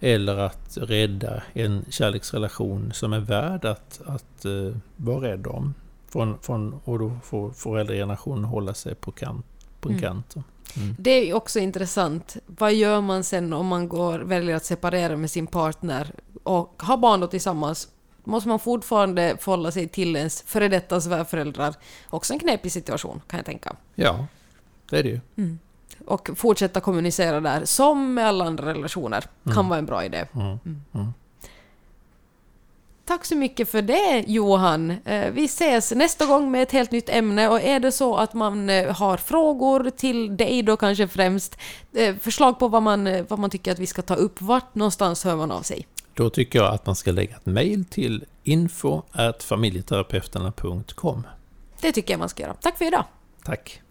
Eller 0.00 0.38
att 0.38 0.78
rädda 0.80 1.42
en 1.52 1.84
kärleksrelation 1.90 2.92
som 2.94 3.12
är 3.12 3.20
värd 3.20 3.64
att, 3.64 4.00
att 4.06 4.46
vara 4.96 5.20
rädd 5.20 5.46
om. 5.46 5.74
Från, 6.12 6.38
från, 6.38 6.80
och 6.84 6.98
då 6.98 7.12
får 7.24 7.50
föräldragenerationen 7.50 8.44
hålla 8.44 8.74
sig 8.74 8.94
på, 8.94 9.12
kant, 9.12 9.46
på 9.80 9.88
en 9.88 9.94
Mm. 9.98 10.02
kant. 10.08 10.34
Mm. 10.76 10.96
Det 10.98 11.10
är 11.30 11.34
också 11.34 11.58
intressant. 11.58 12.36
Vad 12.46 12.74
gör 12.74 13.00
man 13.00 13.24
sen 13.24 13.52
om 13.52 13.66
man 13.66 13.88
går, 13.88 14.18
väljer 14.18 14.56
att 14.56 14.64
separera 14.64 15.16
med 15.16 15.30
sin 15.30 15.46
partner 15.46 16.12
och 16.42 16.74
har 16.82 16.96
barn 16.96 17.20
då 17.20 17.26
tillsammans? 17.26 17.88
Måste 18.24 18.48
man 18.48 18.58
fortfarande 18.58 19.36
förhålla 19.40 19.70
sig 19.70 19.88
till 19.88 20.16
ens 20.16 20.42
före 20.42 20.68
detta 20.68 21.00
svärföräldrar? 21.00 21.74
Också 22.10 22.32
en 22.32 22.38
knepig 22.38 22.72
situation, 22.72 23.20
kan 23.26 23.36
jag 23.36 23.46
tänka. 23.46 23.76
Ja, 23.94 24.26
det 24.90 24.98
är 24.98 25.02
det 25.02 25.08
ju. 25.36 25.56
Och 26.06 26.30
fortsätta 26.36 26.80
kommunicera 26.80 27.40
där, 27.40 27.64
som 27.64 28.14
med 28.14 28.26
alla 28.26 28.44
andra 28.44 28.66
relationer, 28.74 29.20
kan 29.44 29.52
Mm. 29.52 29.68
vara 29.68 29.78
en 29.78 29.86
bra 29.86 30.04
idé. 30.04 30.24
Mm. 30.34 31.11
Tack 33.12 33.24
så 33.24 33.36
mycket 33.36 33.70
för 33.70 33.82
det 33.82 34.24
Johan. 34.26 34.90
Eh, 34.90 35.30
Vi 35.30 35.44
ses 35.44 35.92
nästa 35.92 36.26
gång 36.26 36.50
med 36.50 36.62
ett 36.62 36.72
helt 36.72 36.90
nytt 36.90 37.08
ämne 37.08 37.48
och 37.48 37.60
är 37.60 37.80
det 37.80 37.92
så 37.92 38.16
att 38.16 38.34
man 38.34 38.70
eh, 38.70 38.94
har 38.96 39.16
frågor 39.16 39.90
till 39.90 40.36
dig 40.36 40.62
då 40.62 40.76
kanske 40.76 41.08
främst, 41.08 41.58
eh, 41.96 42.16
förslag 42.16 42.58
på 42.58 42.68
vad 42.68 42.82
man, 42.82 43.24
vad 43.28 43.38
man 43.38 43.50
tycker 43.50 43.72
att 43.72 43.78
vi 43.78 43.86
ska 43.86 44.02
ta 44.02 44.14
upp, 44.14 44.40
vart 44.40 44.74
någonstans 44.74 45.24
hör 45.24 45.36
man 45.36 45.50
av 45.50 45.62
sig? 45.62 45.86
Då 46.14 46.30
tycker 46.30 46.58
jag 46.58 46.74
att 46.74 46.86
man 46.86 46.96
ska 46.96 47.12
lägga 47.12 47.36
ett 47.36 47.46
mejl 47.46 47.84
till 47.84 48.24
info 48.42 49.02
familjeterapeuterna.com. 49.40 51.26
Det 51.80 51.92
tycker 51.92 52.12
jag 52.12 52.18
man 52.18 52.28
ska 52.28 52.42
göra. 52.42 52.54
Tack 52.54 52.78
för 52.78 52.84
idag! 52.84 53.04
Tack! 53.44 53.82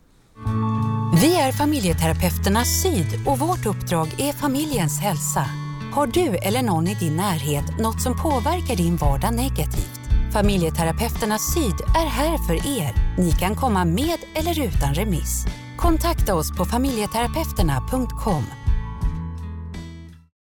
Vi 1.22 1.36
är 1.36 1.52
familjeterapeuterna 1.52 2.66
Syd 2.66 3.28
och 3.28 3.40
vårt 3.40 3.66
uppdrag 3.66 4.08
är 4.20 4.34
familjens 4.34 5.00
hälsa. 5.02 5.46
Har 5.92 6.08
du 6.08 6.38
eller 6.38 6.62
någon 6.62 6.88
i 6.88 6.96
din 6.96 7.16
närhet 7.16 7.80
något 7.80 8.02
som 8.02 8.18
påverkar 8.18 8.76
din 8.76 8.96
vardag 8.98 9.34
negativt? 9.34 10.02
Familjeterapeuterna 10.34 11.38
Syd 11.38 11.76
är 11.96 12.06
här 12.06 12.38
för 12.38 12.54
er. 12.54 13.16
Ni 13.18 13.32
kan 13.32 13.56
komma 13.56 13.86
med 13.86 14.18
eller 14.36 14.68
utan 14.68 14.94
remiss. 14.94 15.46
Kontakta 15.78 16.36
oss 16.36 16.58
på 16.58 16.66
familjeterapeuterna.com 16.66 18.61